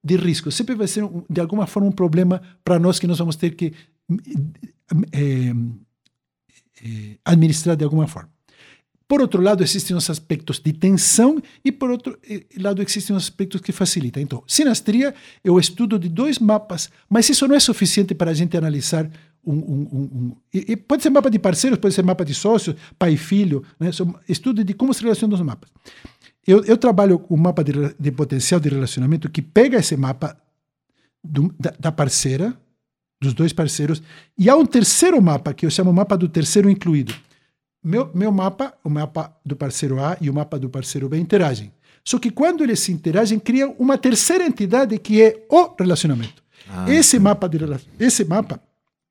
[0.04, 3.36] de risco, sempre vai ser, de alguma forma, um problema para nós que nós vamos
[3.36, 3.74] ter que
[5.12, 5.50] é,
[6.84, 8.30] é, administrar de alguma forma.
[9.08, 13.24] Por outro lado, existem os aspectos de tensão e, por outro eh, lado, existem os
[13.24, 14.22] aspectos que facilitam.
[14.22, 18.34] Então, sinastria é o estudo de dois mapas, mas isso não é suficiente para a
[18.34, 19.10] gente analisar
[19.46, 22.76] um, um, um, um e, pode ser mapa de parceiros, pode ser mapa de sócios,
[23.00, 23.92] pai e filho, né?
[24.28, 25.70] estudo de como se relacionam os mapas.
[26.46, 30.38] Eu, eu trabalho com um mapa de, de, potencial de relacionamento que pega esse mapa
[31.24, 32.58] do, da, da parceira,
[33.22, 34.02] dos dois parceiros,
[34.38, 37.14] e há um terceiro mapa, que eu chamo mapa do terceiro incluído
[37.84, 41.72] meu, meu mapa, o mapa do parceiro A e o mapa do parceiro B interagem.
[42.04, 46.42] Só que quando eles se interagem, criam uma terceira entidade que é o relacionamento.
[46.70, 47.58] Ah, esse, mapa de,
[48.00, 48.62] esse mapa,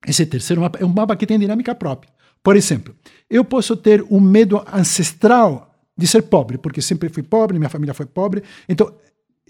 [0.06, 2.10] esse terceiro mapa, é um mapa que tem dinâmica própria.
[2.42, 2.94] Por exemplo,
[3.28, 7.94] eu posso ter um medo ancestral de ser pobre, porque sempre fui pobre, minha família
[7.94, 8.42] foi pobre.
[8.68, 8.94] Então,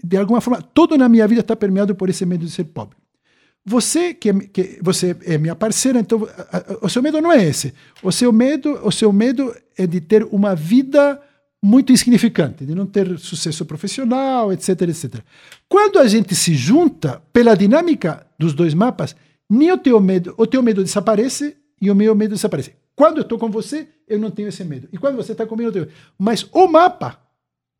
[0.03, 2.97] de alguma forma, tudo na minha vida está permeado por esse medo de ser pobre.
[3.69, 6.25] Você que, é, que, você é minha parceira, então
[6.81, 7.73] o seu medo não é esse.
[8.01, 11.21] O seu medo, o seu medo é de ter uma vida
[11.61, 15.15] muito insignificante, de não ter sucesso profissional, etc, etc.
[15.67, 19.13] Quando a gente se junta pela dinâmica dos dois mapas,
[19.49, 22.73] nem o teu medo, o teu medo desaparece e o meu medo desaparece.
[22.95, 24.87] Quando eu estou com você, eu não tenho esse medo.
[24.93, 25.87] E quando você está comigo, eu tenho.
[26.17, 27.19] Mas o mapa,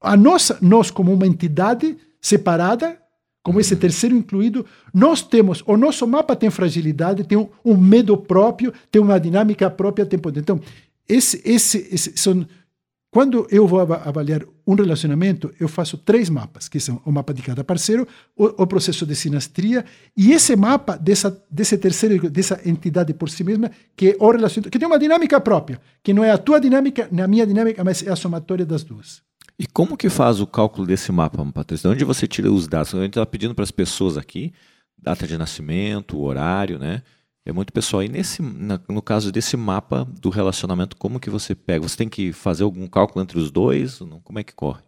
[0.01, 2.99] a nossa, nós como uma entidade separada,
[3.47, 8.17] como esse terceiro incluído, nós temos, o nosso mapa tem fragilidade, tem um, um medo
[8.17, 10.59] próprio, tem uma dinâmica própria tempo Então,
[11.07, 12.45] esse, esse, esse são,
[13.09, 17.41] quando eu vou avaliar um relacionamento, eu faço três mapas, que são o mapa de
[17.41, 19.85] cada parceiro, o, o processo de sinastria
[20.17, 24.69] e esse mapa dessa, desse terceiro, dessa entidade por si mesma, que é o relacionamento,
[24.69, 27.81] que tem uma dinâmica própria, que não é a tua dinâmica, nem a minha dinâmica,
[27.81, 29.25] mas é a somatória das duas.
[29.60, 31.89] E como que faz o cálculo desse mapa, Patrícia?
[31.89, 32.93] De onde você tira os dados?
[32.93, 34.53] A gente está pedindo para as pessoas aqui,
[34.97, 37.01] data de nascimento, horário, né?
[37.43, 38.03] É muito pessoal.
[38.03, 41.88] E nesse, no caso desse mapa do relacionamento, como que você pega?
[41.88, 43.99] Você tem que fazer algum cálculo entre os dois?
[44.24, 44.82] Como é que corre?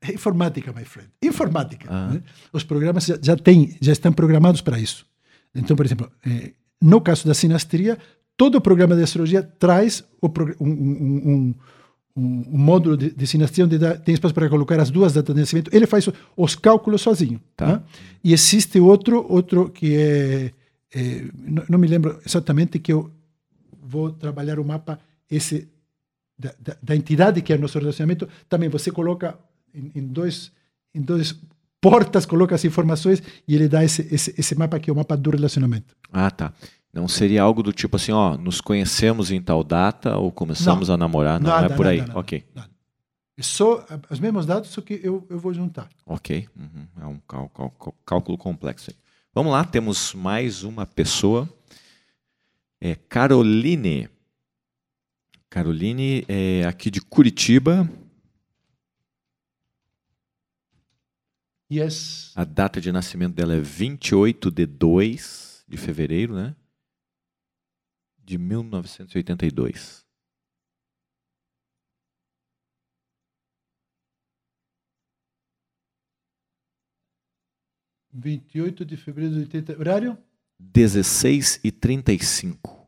[0.00, 1.08] É informática, my friend.
[1.22, 1.88] Informática.
[1.88, 2.08] Ah.
[2.08, 2.22] Né?
[2.52, 5.06] Os programas já, já, tem, já estão programados para isso.
[5.54, 7.96] Então, por exemplo, eh, no caso da sinastria,
[8.36, 10.26] todo o programa de astrologia traz o,
[10.60, 11.54] um, um, um
[12.16, 15.34] um, um módulo de, de sinastria onde dá, tem espaço para colocar as duas datas
[15.34, 15.70] de nascimento.
[15.74, 17.40] Ele faz os cálculos sozinho.
[17.56, 17.66] Tá.
[17.66, 17.82] Né?
[18.22, 20.52] E existe outro, outro que é,
[20.94, 23.10] é não, não, me lembro exatamente que eu
[23.82, 24.98] vou trabalhar o mapa
[25.30, 25.68] esse
[26.38, 28.28] da, da, da entidade que é o nosso relacionamento.
[28.48, 29.38] Também você coloca
[29.74, 30.52] em, em dois
[30.94, 31.34] em dois
[31.80, 35.16] portas, coloca as informações e ele dá esse, esse, esse mapa que é o mapa
[35.16, 35.96] do relacionamento.
[36.12, 36.52] Ah, tá.
[36.92, 40.94] Não seria algo do tipo assim, ó, nos conhecemos em tal data ou começamos não,
[40.94, 41.40] a namorar?
[41.40, 42.00] Não, nada, não é por aí.
[42.00, 42.44] Nada, ok.
[42.54, 42.70] Nada.
[43.36, 45.88] É só os mesmos dados, só que eu, eu vou juntar.
[46.04, 46.46] Ok.
[46.54, 46.86] Uhum.
[47.00, 48.90] É um cálculo, cálculo complexo.
[48.90, 48.96] Aí.
[49.34, 51.48] Vamos lá, temos mais uma pessoa.
[52.78, 54.10] É Caroline.
[55.48, 57.88] Caroline é aqui de Curitiba.
[61.72, 62.32] Yes.
[62.36, 66.54] A data de nascimento dela é 28 de 2 de fevereiro, né?
[68.24, 70.06] De 1982.
[78.14, 79.78] Vinte e oito de fevereiro de 80.
[79.78, 80.18] Horário?
[80.58, 82.86] 16 e 35.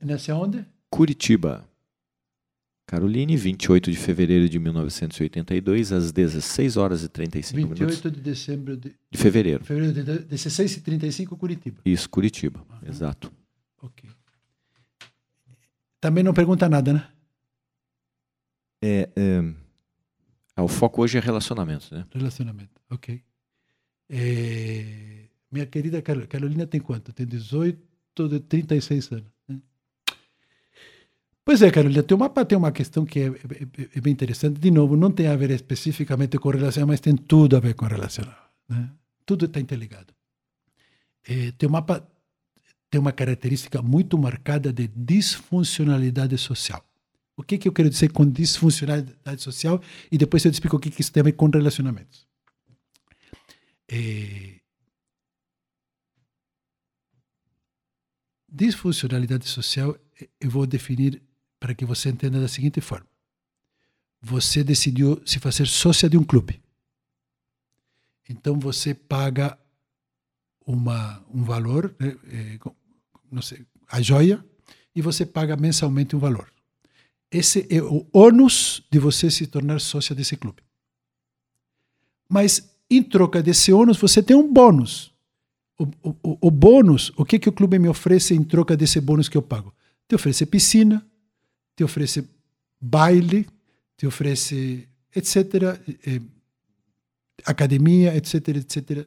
[0.00, 0.64] Nasce aonde?
[0.88, 1.68] Curitiba.
[2.86, 7.96] Caroline, 28 de fevereiro de 1982, às 16 horas e 35 28 minutos.
[7.96, 9.64] 28 de dezembro de, de fevereiro.
[9.64, 11.80] Fevereiro de 16 e 35, Curitiba.
[11.84, 12.88] Isso, Curitiba, uhum.
[12.88, 13.32] exato.
[13.82, 14.08] Ok.
[16.00, 17.08] Também não pergunta nada, né?
[18.80, 19.54] É, é,
[20.56, 22.06] é o foco hoje é relacionamentos, né?
[22.12, 23.20] Relacionamento, ok.
[24.08, 27.12] É, minha querida Carolina tem quanto?
[27.12, 29.35] Tem 18 de 36 anos.
[31.46, 34.58] Pois é, Carolina, teu mapa tem uma questão que é, é, é, bem interessante.
[34.58, 37.86] De novo, não tem a ver especificamente com relação, mas tem tudo a ver com
[37.86, 38.24] relação.
[38.68, 38.90] Né?
[39.24, 40.12] Tudo está interligado.
[41.22, 42.04] É, teu mapa
[42.90, 46.84] tem uma característica muito marcada de disfuncionalidade social.
[47.36, 49.80] O que, que eu quero dizer com disfuncionalidade social?
[50.10, 52.26] E depois eu te explico o que, que isso tem a ver com relacionamentos.
[53.88, 54.56] É,
[58.48, 59.96] disfuncionalidade social
[60.40, 61.22] eu vou definir
[61.66, 63.08] para que você entenda da seguinte forma.
[64.22, 66.62] Você decidiu se fazer sócia de um clube.
[68.28, 69.58] Então você paga
[70.64, 72.58] uma, um valor, né, é,
[73.32, 74.44] não sei, a joia,
[74.94, 76.48] e você paga mensalmente um valor.
[77.32, 80.62] Esse é o ônus de você se tornar sócia desse clube.
[82.28, 85.12] Mas, em troca desse ônus, você tem um bônus.
[85.76, 89.28] O, o, o bônus, o que, que o clube me oferece em troca desse bônus
[89.28, 89.74] que eu pago?
[90.08, 91.04] Te oferece piscina,
[91.76, 92.24] te oferece
[92.80, 93.46] baile,
[93.96, 96.20] te oferece etc., eh,
[97.44, 99.06] academia, etc., etc.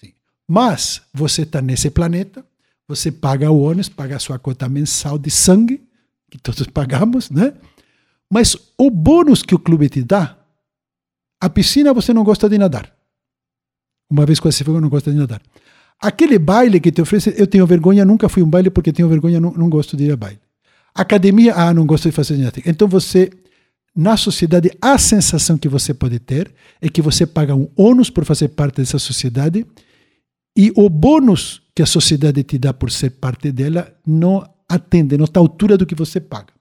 [0.00, 0.12] Sim.
[0.46, 2.44] Mas você está nesse planeta,
[2.86, 5.82] você paga o ônus, paga a sua cota mensal de sangue,
[6.30, 7.54] que todos pagamos, né?
[8.30, 10.38] Mas o bônus que o clube te dá,
[11.40, 12.94] a piscina você não gosta de nadar.
[14.08, 15.42] Uma vez foi, não gosta de nadar.
[15.98, 19.40] Aquele baile que te oferece, eu tenho vergonha, nunca fui um baile porque tenho vergonha,
[19.40, 20.40] não, não gosto de ir a baile.
[20.94, 22.68] Academia, ah, não gosto de fazer ginástica.
[22.68, 23.30] Então você,
[23.94, 28.24] na sociedade, a sensação que você pode ter é que você paga um ônus por
[28.24, 29.66] fazer parte dessa sociedade
[30.56, 35.24] e o bônus que a sociedade te dá por ser parte dela não atende, não
[35.24, 36.52] está à altura do que você paga.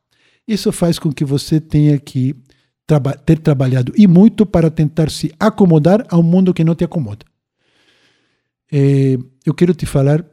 [0.48, 2.36] Isso faz com que você tenha que
[2.88, 6.84] traba ter trabalhado e muito para tentar se acomodar a um mundo que não te
[6.84, 7.26] acomoda.
[8.72, 10.26] É, eu quero te falar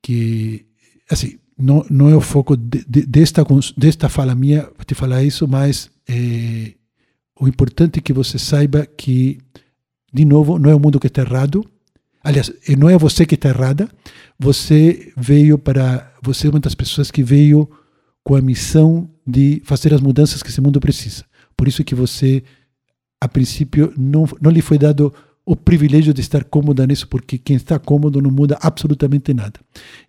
[0.00, 0.66] que,
[1.10, 3.44] assim, não, não é o foco de, de, desta,
[3.76, 6.72] desta fala minha te falar isso, mas é,
[7.38, 9.38] o importante é que você saiba que,
[10.12, 11.64] de novo, não é o mundo que está errado.
[12.22, 13.88] Aliás, não é você que está errada.
[14.38, 16.12] Você veio para.
[16.22, 17.68] Você é uma das pessoas que veio
[18.22, 21.24] com a missão de fazer as mudanças que esse mundo precisa.
[21.56, 22.42] Por isso que você,
[23.20, 25.12] a princípio, não, não lhe foi dado
[25.50, 29.58] o privilégio de estar cômoda nisso, porque quem está cômodo não muda absolutamente nada.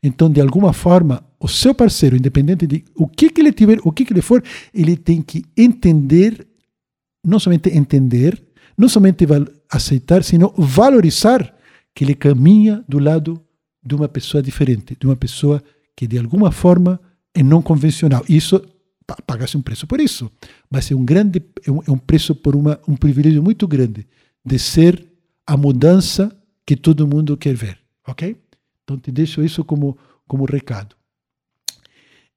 [0.03, 3.91] Então, de alguma forma, o seu parceiro, independente de o que, que ele tiver, o
[3.91, 6.47] que, que ele for, ele tem que entender,
[7.25, 8.39] não somente entender,
[8.77, 9.25] não somente
[9.67, 11.51] aceitar, sino valorizar
[11.95, 13.41] que ele caminha do lado
[13.83, 15.59] de uma pessoa diferente, de uma pessoa
[15.97, 16.99] que de alguma forma
[17.33, 18.23] é não convencional.
[18.29, 18.61] Isso
[19.25, 20.31] paga-se um preço por isso,
[20.69, 24.05] mas é um grande é um, é um preço por uma, um privilégio muito grande
[24.45, 25.10] de ser
[25.45, 26.35] a mudança
[26.65, 28.35] que todo mundo quer ver, ok?
[28.83, 30.95] Então te deixo isso como como recado.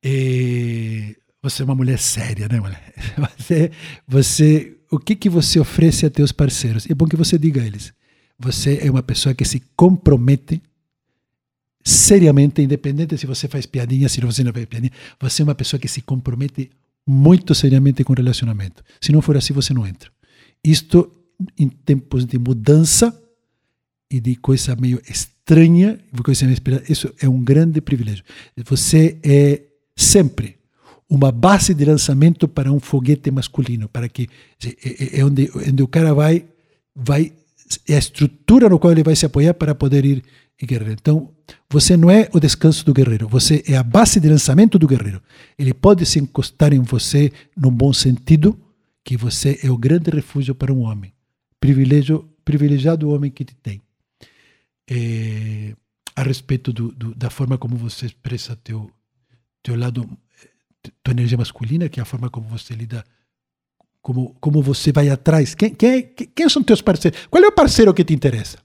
[0.02, 2.92] E você é uma mulher séria, né, mulher?
[3.38, 3.70] Você,
[4.08, 6.88] você, o que que você oferece a teus parceiros?
[6.90, 7.92] É bom que você diga a eles.
[8.38, 10.62] Você é uma pessoa que se compromete
[11.84, 14.92] seriamente, independente se você faz piadinha, se você não faz piadinha.
[15.20, 16.70] Você é uma pessoa que se compromete
[17.06, 18.82] muito seriamente com o relacionamento.
[19.00, 20.10] Se não for assim, você não entra.
[20.64, 21.12] Isto
[21.58, 23.18] em tempos de mudança
[24.10, 26.58] e de coisa meio estranha, coisa meio
[26.88, 28.24] isso é um grande privilégio.
[28.64, 29.62] Você é
[29.96, 30.56] sempre
[31.08, 34.28] uma base de lançamento para um foguete masculino, para que
[34.64, 36.44] é, é onde, onde o cara vai,
[36.94, 37.32] vai
[37.88, 40.22] é a estrutura no qual ele vai se apoiar para poder ir
[40.60, 40.92] e guerreiro.
[40.92, 41.30] Então,
[41.68, 45.20] você não é o descanso do guerreiro, você é a base de lançamento do guerreiro.
[45.58, 48.58] Ele pode se encostar em você no bom sentido,
[49.04, 51.13] que você é o grande refúgio para um homem
[51.64, 53.80] privilégio, privilegiado homem que te tem.
[54.90, 55.74] É,
[56.14, 58.90] a respeito do, do, da forma como você expressa teu,
[59.62, 60.06] teu lado,
[61.02, 63.02] tua energia masculina, que é a forma como você lida,
[64.02, 65.54] como, como você vai atrás.
[65.54, 67.26] Quem, quem, quem são teus parceiros?
[67.30, 68.58] Qual é o parceiro que te interessa?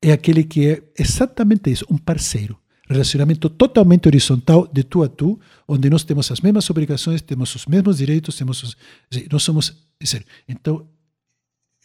[0.00, 2.58] É aquele que é exatamente isso, um parceiro.
[2.88, 7.66] Relacionamento totalmente horizontal, de tu a tu, onde nós temos as mesmas obrigações, temos os
[7.66, 8.76] mesmos direitos, temos os,
[9.30, 9.92] nós somos.
[10.48, 10.88] Então,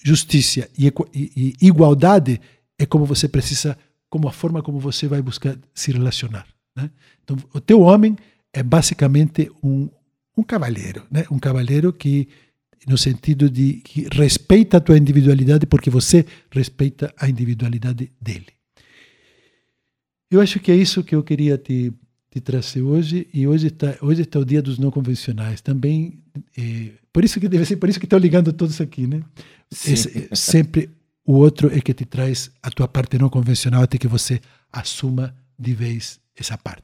[0.03, 2.39] justiça e, e, igualdade
[2.77, 3.77] é como você precisa,
[4.09, 6.47] como a forma como você vai buscar se relacionar.
[6.75, 6.89] Né?
[7.23, 8.15] Então, o teu homem
[8.53, 9.89] é basicamente um,
[10.37, 11.25] um cavalheiro, né?
[11.31, 12.27] um cavalheiro que,
[12.87, 18.47] no sentido de que respeita a tua individualidade porque você respeita a individualidade dele.
[20.29, 21.91] Eu acho que é isso que eu queria te,
[22.29, 26.21] te trazer hoje e hoje está hoje está o dia dos não convencionais também
[26.57, 29.21] é, por isso que deve ser por isso que estão ligando todos aqui né
[29.71, 30.89] esse, sempre
[31.27, 34.39] o outro é que te traz a tua parte não convencional até que você
[34.71, 36.83] assuma de vez essa parte.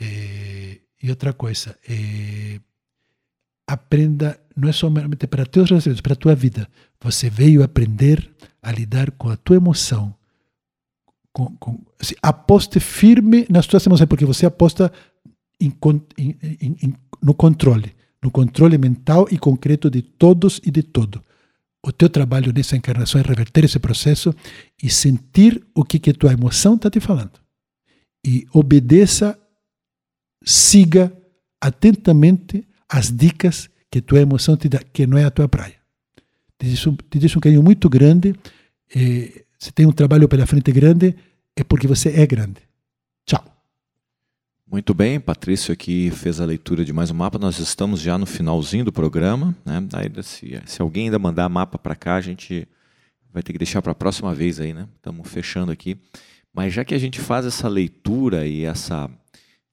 [0.00, 2.60] É, e outra coisa, é,
[3.66, 6.68] aprenda, não é somente para teus relacionamentos, para a tua vida.
[7.00, 8.30] Você veio aprender
[8.60, 10.14] a lidar com a tua emoção.
[11.32, 14.92] Com, com, assim, aposte firme nas tuas emoções, porque você aposta
[15.64, 17.94] em, em, em, no controle
[18.24, 21.22] no controle mental e concreto de todos e de todo.
[21.86, 24.34] o teu trabalho nessa encarnação é reverter esse processo
[24.82, 27.38] e sentir o que, que tua emoção está te falando.
[28.24, 29.38] E obedeça,
[30.42, 31.12] siga
[31.60, 35.76] atentamente as dicas que tua emoção te dá, que não é a tua praia.
[36.58, 38.34] Te um, te diz um carinho muito grande.
[38.96, 41.14] Eh, se tem um trabalho pela frente grande,
[41.54, 42.62] é porque você é grande.
[44.74, 47.38] Muito bem, Patrício aqui fez a leitura de mais um mapa.
[47.38, 49.54] Nós estamos já no finalzinho do programa.
[49.64, 49.86] Né?
[49.92, 52.66] Aí, se, se alguém ainda mandar mapa para cá, a gente
[53.32, 54.88] vai ter que deixar para a próxima vez aí, né?
[54.96, 55.96] Estamos fechando aqui.
[56.52, 59.08] Mas já que a gente faz essa leitura e essa.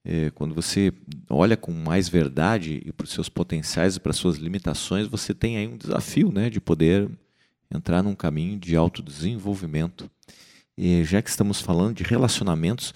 [0.06, 0.94] É, quando você
[1.28, 5.58] olha com mais verdade para os seus potenciais e para as suas limitações, você tem
[5.58, 7.10] aí um desafio né, de poder
[7.74, 10.08] entrar num caminho de autodesenvolvimento.
[10.78, 12.94] E já que estamos falando de relacionamentos,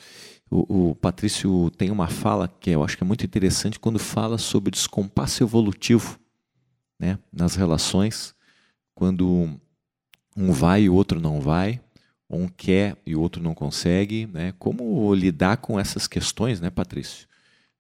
[0.56, 4.38] o, o, Patrício tem uma fala que eu acho que é muito interessante quando fala
[4.38, 6.20] sobre descompasso evolutivo
[7.00, 8.34] né, nas relações,
[8.94, 9.60] quando
[10.36, 11.82] um vai e o outro não vai,
[12.30, 14.54] um quer e o outro não consegue, né?
[14.58, 17.28] Como lidar com essas questões, né, Patrício?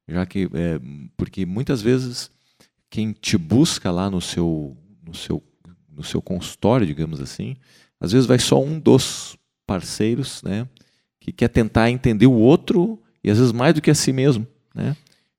[0.07, 0.80] Já que é,
[1.17, 2.30] porque muitas vezes
[2.89, 5.43] quem te busca lá no seu no seu
[5.89, 7.55] no seu consultório, digamos assim,
[7.99, 10.67] às vezes vai só um dos parceiros, né?
[11.26, 14.45] Que quer tentar entender o outro e às vezes mais do que a si mesmo,
[14.76, 14.95] né?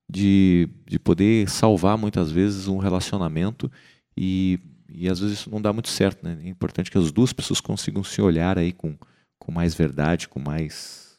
[0.09, 3.71] De, de poder salvar muitas vezes um relacionamento
[4.17, 4.59] e,
[4.93, 6.41] e às vezes isso não dá muito certo, né?
[6.43, 8.97] É importante que as duas pessoas consigam se olhar aí com,
[9.39, 11.17] com mais verdade, com mais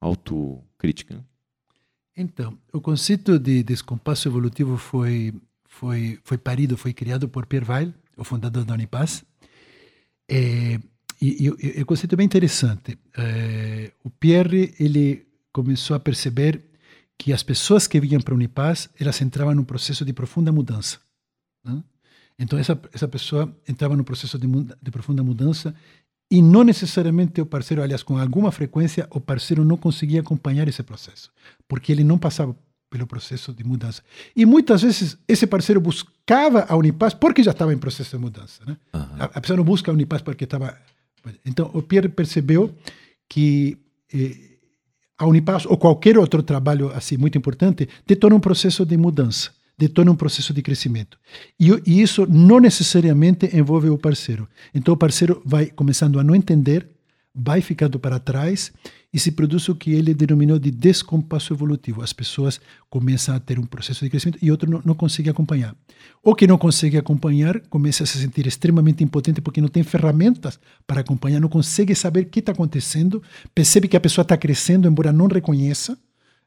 [0.00, 1.14] autocrítica.
[1.14, 1.20] Né?
[2.16, 5.34] Então, o conceito de descompasso evolutivo foi
[5.68, 9.22] foi foi parido, foi criado por Pierre Weil, o fundador da Unipaz.
[10.30, 10.80] É,
[11.22, 12.98] e, e, e o conceito é bem interessante.
[13.16, 16.60] É, o Pierre ele começou a perceber
[17.16, 20.98] que as pessoas que vinham para a Unipaz elas entravam num processo de profunda mudança.
[21.64, 21.80] Né?
[22.36, 24.48] Então essa essa pessoa entrava num processo de,
[24.82, 25.72] de profunda mudança
[26.28, 30.82] e não necessariamente o parceiro, aliás, com alguma frequência, o parceiro não conseguia acompanhar esse
[30.82, 31.30] processo,
[31.68, 32.56] porque ele não passava
[32.90, 34.02] pelo processo de mudança.
[34.34, 38.62] E muitas vezes esse parceiro buscava a Unipaz porque já estava em processo de mudança.
[38.66, 38.76] Né?
[38.94, 39.00] Uhum.
[39.18, 40.76] A, a pessoa não busca a Unipaz porque estava
[41.44, 42.74] então, o Pierre percebeu
[43.28, 43.78] que
[44.12, 44.36] eh,
[45.18, 50.10] a Unipaz ou qualquer outro trabalho assim muito importante detona um processo de mudança, detona
[50.10, 51.18] um processo de crescimento.
[51.58, 54.48] E, e isso não necessariamente envolve o parceiro.
[54.74, 56.88] Então, o parceiro vai começando a não entender,
[57.34, 58.72] vai ficando para trás
[59.12, 62.02] e se produz o que ele denominou de descompasso evolutivo.
[62.02, 65.74] As pessoas começam a ter um processo de crescimento e outro não, não consegue acompanhar.
[66.22, 70.58] O que não consegue acompanhar começa a se sentir extremamente impotente porque não tem ferramentas
[70.86, 73.22] para acompanhar, não consegue saber o que está acontecendo,
[73.54, 75.98] percebe que a pessoa está crescendo, embora não reconheça,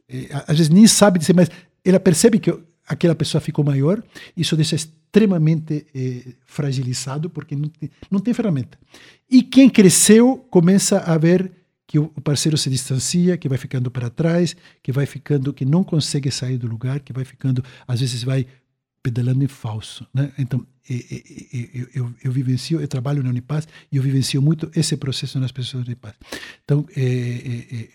[0.08, 1.50] é, às vezes nem sabe dizer, mas
[1.84, 2.52] ela percebe que
[2.88, 4.04] aquela pessoa ficou maior,
[4.36, 8.78] isso deixa extremamente eh, fragilizado porque não tem, não tem ferramenta.
[9.30, 11.52] E quem cresceu começa a ver
[11.88, 15.84] que o parceiro se distancia, que vai ficando para trás, que vai ficando, que não
[15.84, 18.48] consegue sair do lugar, que vai ficando, às vezes vai
[19.04, 20.32] pedalando em falso, né?
[20.38, 25.40] Então, eu, eu, eu, vivencio, eu trabalho na Unipaz e eu vivencio muito esse processo
[25.40, 26.16] nas pessoas da Unipaz.
[26.64, 27.90] Então, é, é, é,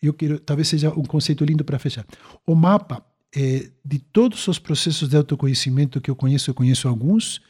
[0.00, 2.06] eu quero, talvez seja um conceito lindo para fechar.
[2.46, 3.04] O mapa
[3.36, 7.42] é, de todos os processos de autoconhecimento que eu conheço, eu conheço alguns,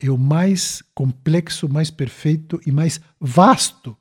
[0.00, 3.94] é o mais complexo, mais perfeito e mais vasto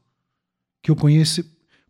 [0.81, 1.43] que eu conheço,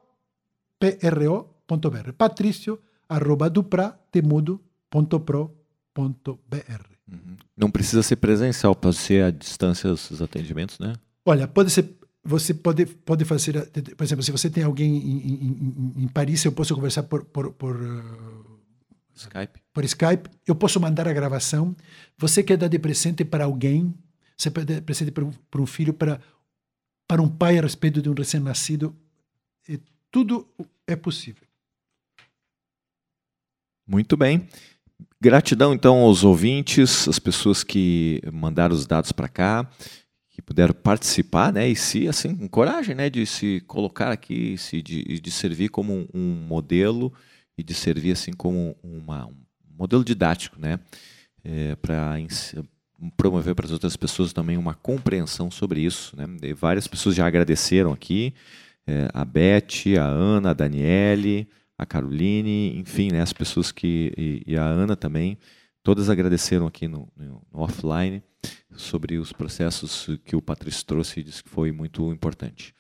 [0.80, 2.14] P-R-O, ponto br.
[2.18, 3.52] Patrício arroba.
[7.12, 7.38] Uhum.
[7.58, 10.94] Não precisa ser presencial, pode ser à distância os atendimentos, né?
[11.26, 13.68] Olha, pode ser você pode, pode fazer,
[13.98, 17.52] por exemplo, se você tem alguém em, em, em Paris, eu posso conversar por, por,
[17.54, 18.60] por uh,
[19.16, 19.60] Skype.
[19.74, 21.76] Por Skype, eu posso mandar a gravação.
[22.20, 23.94] Você quer dar de presente para alguém,
[24.38, 26.22] você pode dar presente para um filho, para,
[27.12, 28.95] para um pai a respeito de um recém-nascido.
[30.09, 30.47] Tudo
[30.88, 31.45] é possível.
[33.86, 34.47] Muito bem.
[35.20, 39.70] Gratidão então aos ouvintes, as pessoas que mandaram os dados para cá
[40.30, 44.82] que puderam participar, né, e se assim com coragem, né, de se colocar aqui, se
[44.82, 47.14] de, de servir como um, modelo
[47.57, 49.36] e de servir assim como uma, um
[49.78, 50.80] modelo didático, né,
[51.43, 51.76] é,
[53.18, 56.26] promover para as outras pessoas também uma compreensão sobre isso, né.
[56.41, 58.34] E várias pessoas já agradeceram aqui,
[58.86, 61.47] é, a Beth, a Ana, a Daniele,
[61.78, 65.38] a Caroline, enfim, né, as pessoas que e, e a Ana também,
[65.84, 68.22] todas agradeceram aqui no, no, no offline
[68.76, 72.74] sobre os processos que o Patrício trouxe e disse que foi muito importante.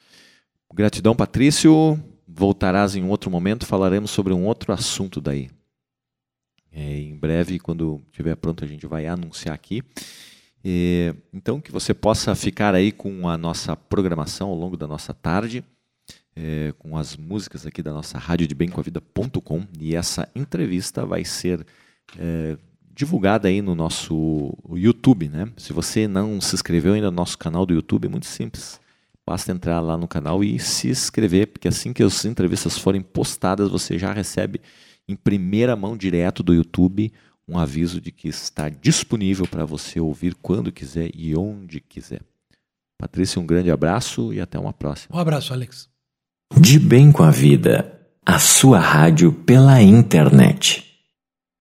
[0.73, 2.01] Gratidão, Patrício.
[2.33, 5.49] Voltarás em outro momento, falaremos sobre um outro assunto daí.
[6.71, 9.83] É, em breve, quando estiver pronto, a gente vai anunciar aqui.
[10.63, 15.13] É, então, que você possa ficar aí com a nossa programação ao longo da nossa
[15.13, 15.63] tarde,
[16.35, 19.65] é, com as músicas aqui da nossa rádio de bemcoavida.com.
[19.79, 21.65] E essa entrevista vai ser
[22.17, 22.57] é,
[22.93, 25.51] divulgada aí no nosso YouTube, né?
[25.57, 28.79] Se você não se inscreveu ainda no nosso canal do YouTube, é muito simples.
[29.25, 33.69] Basta entrar lá no canal e se inscrever, porque assim que as entrevistas forem postadas,
[33.69, 34.59] você já recebe
[35.11, 37.11] em primeira mão direto do YouTube
[37.47, 42.21] um aviso de que está disponível para você ouvir quando quiser e onde quiser.
[42.97, 45.17] Patrícia, um grande abraço e até uma próxima.
[45.17, 45.89] Um abraço, Alex.
[46.57, 50.90] De bem com a vida, a sua rádio pela internet.